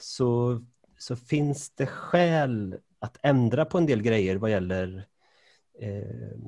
[0.00, 0.60] Så,
[0.98, 5.06] så finns det skäl att ändra på en del grejer vad gäller
[5.80, 6.38] eh,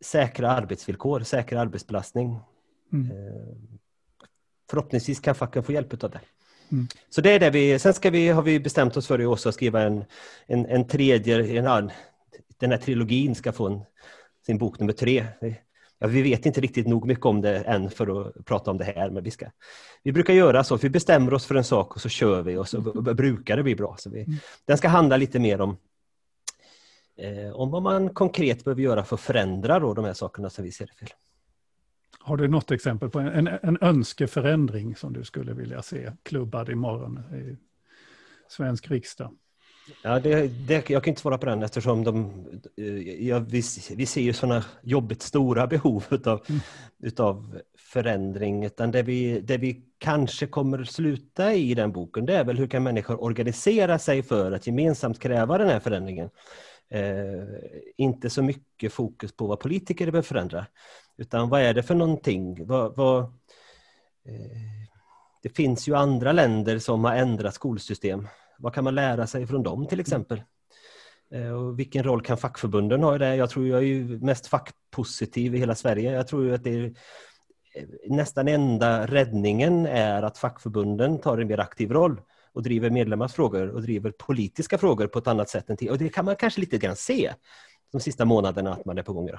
[0.00, 2.40] säkra arbetsvillkor, säkra arbetsbelastning.
[2.92, 3.10] Mm.
[3.10, 3.56] Eh,
[4.70, 6.20] förhoppningsvis kan facken få hjälp av det.
[6.72, 6.88] Mm.
[7.08, 9.48] Så det är det vi, sen ska vi, har vi bestämt oss för i också
[9.48, 10.04] att skriva en,
[10.46, 11.90] en, en tredje, en,
[12.58, 13.80] den här trilogin ska få en,
[14.46, 15.26] sin bok nummer tre.
[15.98, 18.84] Ja, vi vet inte riktigt nog mycket om det än för att prata om det
[18.84, 19.46] här, men vi ska.
[20.02, 22.68] Vi brukar göra så, vi bestämmer oss för en sak och så kör vi och
[22.68, 22.80] så
[23.14, 23.96] brukar det bli bra.
[23.98, 24.36] Så vi, mm.
[24.64, 25.76] Den ska handla lite mer om,
[27.18, 30.64] eh, om vad man konkret behöver göra för att förändra då de här sakerna som
[30.64, 31.08] vi ser fel.
[32.26, 37.18] Har du något exempel på en, en önskeförändring som du skulle vilja se klubbad imorgon
[37.34, 37.56] i
[38.48, 39.32] svensk riksdag?
[40.02, 42.44] Ja, det, det, jag kan inte svara på den eftersom de,
[42.76, 43.62] eh, ja, vi,
[43.96, 46.60] vi ser ju sådana jobbigt stora behov utav, mm.
[47.02, 48.64] utav förändring.
[48.64, 52.66] Utan det vi, det vi kanske kommer sluta i den boken det är väl hur
[52.66, 56.30] kan människor organisera sig för att gemensamt kräva den här förändringen.
[56.90, 57.44] Eh,
[57.96, 60.66] inte så mycket fokus på vad politiker behöver förändra.
[61.18, 62.66] Utan vad är det för någonting?
[62.66, 63.28] Vad, vad, eh,
[65.42, 69.62] det finns ju andra länder som har ändrat skolsystem vad kan man lära sig från
[69.62, 70.42] dem till exempel?
[71.30, 73.36] Eh, och vilken roll kan fackförbunden ha i det?
[73.36, 76.12] Jag tror jag är ju mest fackpositiv i hela Sverige.
[76.12, 81.60] Jag tror att det är eh, nästan enda räddningen är att fackförbunden tar en mer
[81.60, 82.20] aktiv roll
[82.52, 85.92] och driver medlemmars frågor och driver politiska frågor på ett annat sätt än tidigare.
[85.92, 87.32] Och det kan man kanske lite grann se
[87.96, 89.30] de sista månaderna att man är på gång.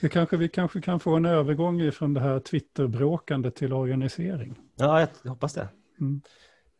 [0.00, 4.54] Det kanske, vi kanske kan få en övergång från det här Twitterbråkandet till organisering.
[4.76, 5.68] Ja, jag hoppas det.
[6.00, 6.20] Mm.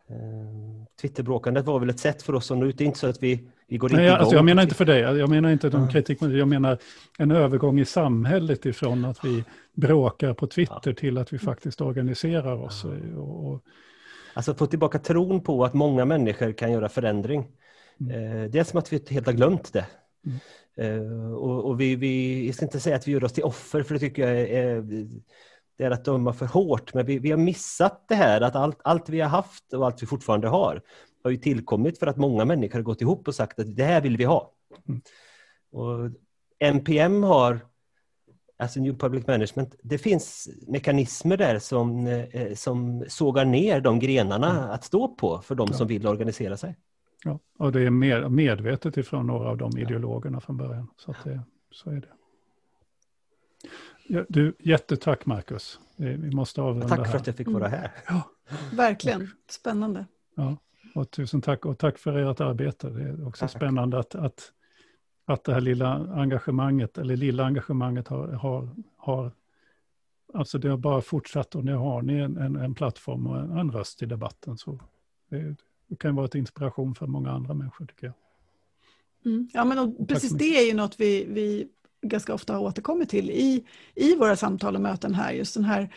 [0.09, 2.79] Eh, Twitterbråkandet var väl ett sätt för oss att nå ut.
[2.79, 4.85] Det är inte så att vi, vi går Nej, inte alltså, Jag menar inte för
[4.85, 6.79] dig, jag menar inte de kritik, jag menar
[7.19, 9.45] en övergång i samhället ifrån att vi
[9.75, 10.95] bråkar på Twitter ja.
[10.95, 12.85] till att vi faktiskt organiserar oss.
[12.85, 13.21] Ja.
[13.21, 13.63] Och, och...
[14.35, 17.47] Alltså få tillbaka tron på att många människor kan göra förändring.
[18.01, 18.43] Mm.
[18.43, 19.87] Eh, det är som att vi helt har glömt det.
[20.27, 20.39] Mm.
[20.81, 23.83] Eh, och, och, vi, vi, jag ska inte säga att vi gör oss till offer,
[23.83, 24.83] för det tycker jag är,
[25.79, 28.81] det är att döma för hårt, men vi, vi har missat det här att allt,
[28.85, 30.83] allt vi har haft och allt vi fortfarande har
[31.27, 34.01] har ju tillkommit för att många människor har gått ihop och sagt att det här
[34.01, 34.53] vill vi ha.
[34.89, 35.01] Mm.
[35.73, 36.11] Och
[36.59, 37.61] NPM har,
[38.59, 44.51] alltså New Public Management, det finns mekanismer där som, eh, som sågar ner de grenarna
[44.51, 44.71] mm.
[44.71, 45.77] att stå på för de ja.
[45.77, 46.77] som vill organisera sig.
[47.27, 50.89] Ja, och det är med, medvetet ifrån några av de ideologerna från början.
[50.97, 52.09] Så, det, så är det.
[54.09, 55.81] Ja, du, jättetack Marcus.
[55.97, 57.91] Vi måste avrunda Tack för att jag fick vara här.
[58.09, 58.23] Ja.
[58.73, 60.07] Verkligen, spännande.
[60.35, 60.57] Ja,
[60.95, 62.91] och tusen tack och tack för ert arbete.
[62.91, 63.51] Det är också tack.
[63.51, 64.53] spännande att, att,
[65.25, 69.33] att det här lilla engagemanget, eller lilla engagemanget har, har, har
[70.35, 73.51] alltså det har bara fortsatt och nu har ni en, en, en plattform och en,
[73.51, 74.59] en röst i debatten.
[74.59, 74.81] Så
[75.31, 75.57] det,
[75.89, 78.15] det kan vara ett inspiration för många andra människor tycker jag.
[79.25, 79.49] Mm.
[79.53, 81.69] Ja, men och precis det är ju något vi, vi
[82.03, 83.65] ganska ofta har återkommit till i,
[83.95, 85.33] i våra samtal och möten här.
[85.33, 85.95] Just den här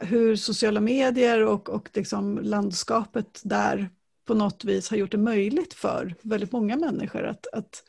[0.00, 3.90] hur sociala medier och, och liksom landskapet där
[4.26, 7.84] på något vis har gjort det möjligt för väldigt många människor att, att,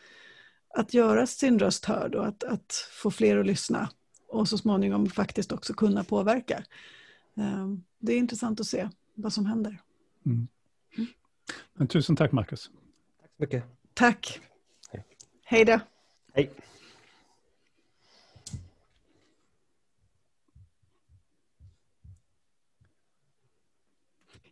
[0.78, 3.90] att göra sin röst hörd och att, att få fler att lyssna
[4.28, 6.64] och så småningom faktiskt också kunna påverka.
[7.38, 9.82] Ehm, det är intressant att se vad som händer.
[10.26, 10.48] Mm.
[11.80, 12.72] Men tusen tack Marcus.
[13.22, 13.64] Tack så mycket.
[13.94, 14.40] Tack.
[15.44, 15.80] Hej då.
[16.34, 16.52] Hej.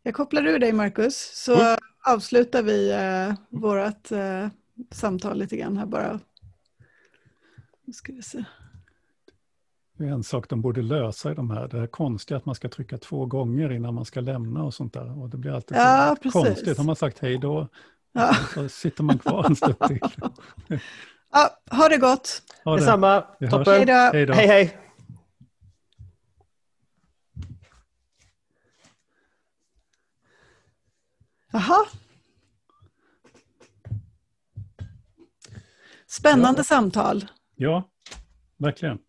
[0.03, 1.77] Jag kopplar ur dig Marcus, så mm.
[2.05, 4.47] avslutar vi eh, vårt eh,
[4.91, 6.19] samtal lite grann här bara.
[7.85, 8.45] Nu ska vi se.
[9.97, 11.67] Det är en sak de borde lösa i de här.
[11.67, 14.93] Det är konstigt att man ska trycka två gånger innan man ska lämna och sånt
[14.93, 15.21] där.
[15.21, 16.77] Och det blir alltid ja, så konstigt.
[16.77, 17.67] Har man sagt hej då,
[18.13, 18.33] ja.
[18.53, 19.99] så sitter man kvar en stund till.
[21.31, 22.41] ja, ha det gott.
[22.63, 22.81] Ha det.
[22.81, 23.21] Detsamma.
[23.21, 23.73] Toppen.
[23.87, 24.33] Hej då.
[24.33, 24.77] Hej, hej.
[31.51, 31.85] Jaha.
[36.07, 36.63] Spännande ja.
[36.63, 37.25] samtal.
[37.55, 37.89] Ja,
[38.57, 38.99] verkligen.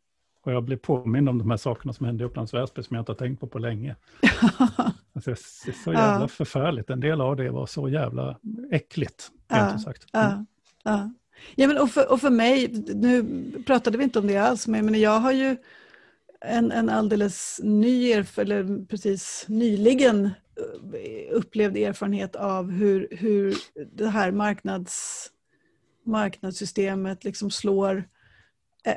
[0.49, 3.03] Och jag blev påmind om de här sakerna som hände i Upplands Väsby som jag
[3.03, 3.97] inte har tänkt på på länge.
[5.15, 6.29] alltså, det är så jävla ja.
[6.29, 6.91] förfärligt.
[6.91, 8.39] En del av det var så jävla
[8.71, 9.75] äckligt, ja.
[9.75, 10.07] ut sagt.
[10.13, 10.47] Mm.
[10.85, 11.11] Ja.
[11.55, 13.25] Ja, men och, för, och för mig, nu
[13.67, 15.57] pratade vi inte om det alls, men jag har ju
[16.41, 23.55] en, en alldeles ny, eller precis nyligen eh, upplevd erfarenhet av hur, hur
[23.93, 25.27] det här marknads,
[26.05, 28.05] marknadssystemet liksom slår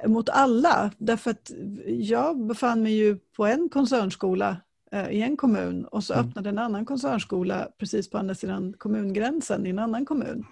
[0.07, 0.91] mot alla.
[0.97, 1.51] Därför att
[1.85, 4.57] jag befann mig ju på en koncernskola
[4.91, 6.25] eh, i en kommun och så mm.
[6.25, 10.45] öppnade en annan koncernskola precis på andra sidan kommungränsen i en annan kommun.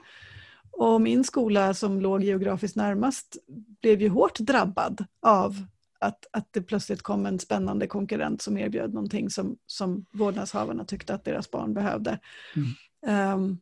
[0.72, 3.38] Och min skola som låg geografiskt närmast
[3.81, 5.56] blev ju hårt drabbad av
[5.99, 11.14] att, att det plötsligt kom en spännande konkurrent som erbjöd någonting som, som vårdnadshavarna tyckte
[11.14, 12.19] att deras barn behövde.
[12.56, 13.34] Mm.
[13.34, 13.60] Um,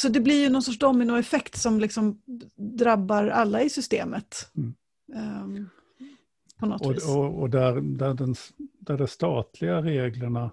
[0.00, 2.20] så det blir ju någon sorts dominoeffekt som liksom
[2.56, 4.50] drabbar alla i systemet.
[4.56, 4.74] Mm.
[5.44, 5.68] Um,
[6.58, 7.08] på något och, vis.
[7.08, 8.34] och, och där, där, den,
[8.78, 10.50] där de statliga reglerna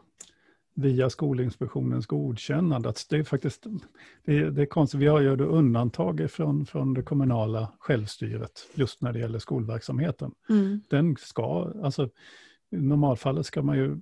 [0.74, 2.90] via Skolinspektionens godkännande.
[2.90, 3.66] Att det är faktiskt
[4.26, 5.00] det, det är konstigt.
[5.00, 10.32] Vi har ju undantag från, från det kommunala självstyret just när det gäller skolverksamheten.
[10.50, 10.82] Mm.
[10.90, 12.10] Den ska, alltså
[12.72, 13.98] i normalfallet ska man ju,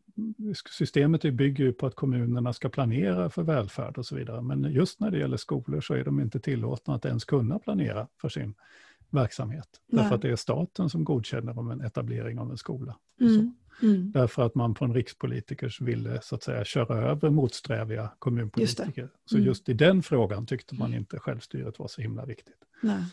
[0.70, 4.42] systemet bygger ju på att kommunerna ska planera för välfärd och så vidare.
[4.42, 8.08] Men just när det gäller skolor så är de inte tillåtna att ens kunna planera
[8.22, 8.54] för sin
[9.10, 9.68] verksamhet.
[9.88, 10.02] Nej.
[10.02, 12.96] Därför att det är staten som godkänner om en etablering av en skola.
[13.22, 13.54] Mm.
[13.82, 14.12] Mm.
[14.12, 19.02] Därför att man från rikspolitikers ville så att säga köra över motsträviga kommunpolitiker.
[19.02, 19.48] Just så mm.
[19.48, 22.58] just i den frågan tyckte man inte självstyret var så himla viktigt.
[22.82, 23.04] Nej.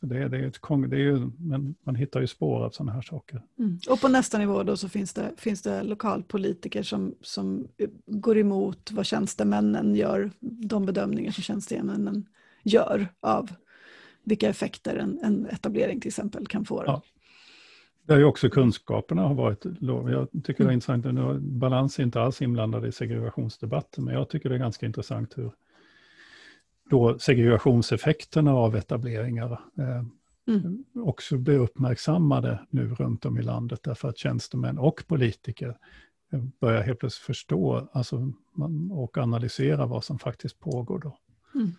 [0.00, 0.58] Så det, det är ett,
[0.90, 3.42] det är ju, men man hittar ju spår av sådana här saker.
[3.58, 3.78] Mm.
[3.88, 7.68] Och på nästa nivå då så finns det, finns det lokalpolitiker som, som
[8.06, 12.26] går emot vad tjänstemännen gör, de bedömningar som tjänstemännen
[12.62, 13.50] gör av
[14.24, 16.82] vilka effekter en, en etablering till exempel kan få.
[16.86, 17.02] Ja.
[18.06, 20.12] Där ju också kunskaperna har varit låga.
[20.12, 20.74] Jag tycker det är mm.
[20.74, 24.86] intressant, nu, balans är inte alls inblandad i segregationsdebatten, men jag tycker det är ganska
[24.86, 25.50] intressant hur
[26.92, 30.04] då segregationseffekterna av etableringar eh,
[30.48, 30.84] mm.
[30.94, 35.78] också blir uppmärksammade nu runt om i landet, därför att tjänstemän och politiker
[36.32, 38.32] eh, börjar helt plötsligt förstå alltså,
[38.90, 41.18] och analysera vad som faktiskt pågår då.
[41.54, 41.70] Mm.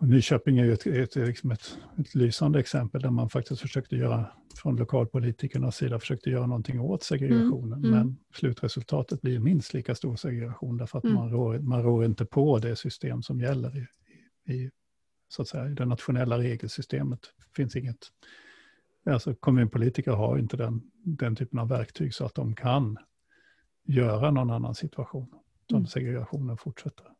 [0.00, 3.96] Och Nyköping är ju ett, ett, liksom ett, ett, lysande exempel där man faktiskt försökte
[3.96, 7.78] göra, från lokalpolitikernas sida, försökte göra någonting åt segregationen.
[7.78, 8.06] Mm, mm.
[8.06, 11.16] Men slutresultatet blir minst lika stor segregation därför att mm.
[11.16, 13.86] man, rår, man rår inte på det system som gäller i,
[14.52, 14.70] i,
[15.28, 17.20] så att säga, i det nationella regelsystemet.
[17.56, 18.06] Finns inget,
[19.06, 22.98] alltså kommunpolitiker har inte den, den typen av verktyg så att de kan
[23.84, 25.28] göra någon annan situation.
[25.68, 25.86] Som mm.
[25.86, 27.17] segregationen fortsätter.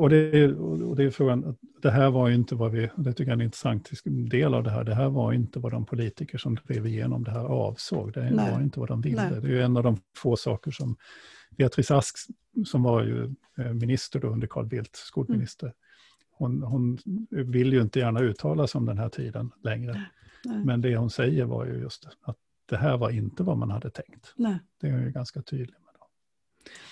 [0.00, 3.22] Och det, och det är frågan, det här var ju inte vad vi, det tycker
[3.22, 6.38] jag är en intressant del av det här, det här var inte vad de politiker
[6.38, 8.52] som drev igenom det här avsåg, det Nej.
[8.52, 9.30] var inte vad de ville.
[9.30, 9.40] Nej.
[9.40, 10.96] Det är ju en av de få saker som
[11.50, 12.16] Beatrice Ask,
[12.66, 15.76] som var ju eh, minister då under Carl Bildt, skolminister, mm.
[16.30, 16.98] hon, hon,
[17.30, 20.06] vill ju inte gärna uttala sig om den här tiden längre.
[20.44, 20.64] Nej.
[20.64, 22.36] Men det hon säger var ju just att
[22.66, 24.34] det här var inte vad man hade tänkt.
[24.80, 25.89] Det är ju ganska tydligt.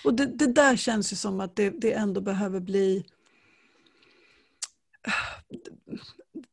[0.03, 3.05] Och det, det, där känns ju som att det, det ändå behöver bli...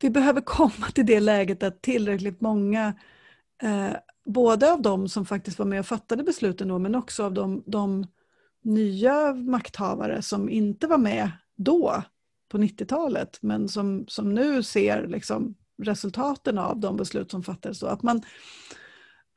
[0.01, 2.95] Vi behöver komma till det läget att tillräckligt många,
[3.63, 3.93] eh,
[4.25, 7.63] både av de som faktiskt var med och fattade besluten då, men också av de,
[7.67, 8.07] de
[8.63, 12.03] nya makthavare som inte var med då,
[12.49, 17.87] på 90-talet, men som, som nu ser liksom resultaten av de beslut som fattades då.
[17.87, 18.23] Att man,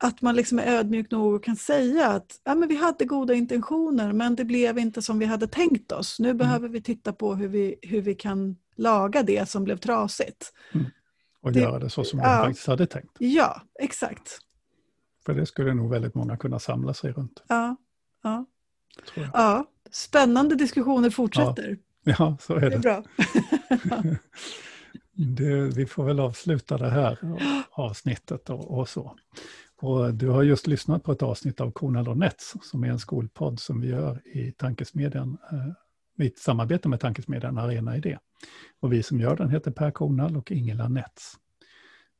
[0.02, 3.34] att man liksom är ödmjuk nog och kan säga att ja, men vi hade goda
[3.34, 6.18] intentioner men det blev inte som vi hade tänkt oss.
[6.18, 6.38] Nu mm.
[6.38, 10.52] behöver vi titta på hur vi, hur vi kan laga det som blev trasigt.
[10.72, 10.86] Mm.
[11.42, 13.16] Och det, göra det så som ja, de faktiskt hade tänkt.
[13.18, 14.38] Ja, exakt.
[15.26, 17.42] För det skulle nog väldigt många kunna samla sig runt.
[17.48, 17.76] Ja,
[18.22, 18.46] ja.
[19.32, 21.78] ja spännande diskussioner fortsätter.
[22.04, 22.68] Ja, ja så är det.
[22.68, 23.02] Det är bra.
[25.12, 27.18] det, vi får väl avsluta det här
[27.70, 29.16] avsnittet och, och så.
[29.82, 32.98] Och du har just lyssnat på ett avsnitt av Kornhall och Nets som är en
[32.98, 38.18] skolpodd som vi gör i tankesmedjan, eh, i ett samarbete med tankesmedjan Arena Idé.
[38.80, 41.34] Och vi som gör den heter Per Kornhall och Ingela Nets.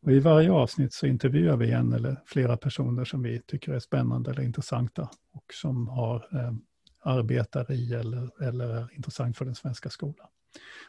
[0.02, 3.78] Och I varje avsnitt så intervjuar vi en eller flera personer som vi tycker är
[3.78, 6.52] spännande eller intressanta och som har eh,
[7.02, 10.26] arbetar i eller, eller är intressant för den svenska skolan.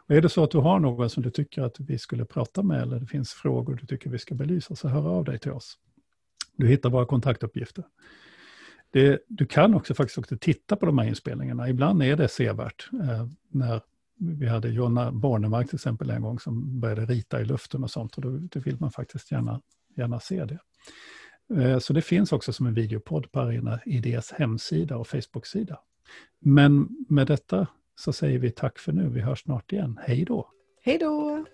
[0.07, 2.63] Och är det så att du har någon som du tycker att vi skulle prata
[2.63, 5.51] med eller det finns frågor du tycker vi ska belysa så hör av dig till
[5.51, 5.77] oss.
[6.57, 7.83] Du hittar våra kontaktuppgifter.
[8.91, 11.69] Det, du kan också faktiskt också titta på de här inspelningarna.
[11.69, 12.89] Ibland är det sevärt.
[12.93, 13.81] Eh, när
[14.19, 18.15] vi hade Jonna Bornemark till exempel en gång som började rita i luften och sånt.
[18.15, 19.61] Och då, då vill man faktiskt gärna
[19.97, 20.59] gärna se det.
[21.61, 25.79] Eh, så det finns också som en videopodd på Arena Idés hemsida och Facebook-sida.
[26.39, 29.09] Men med detta så säger vi tack för nu.
[29.09, 29.99] Vi hörs snart igen.
[30.03, 30.49] Hej då!
[30.83, 31.45] Hej då!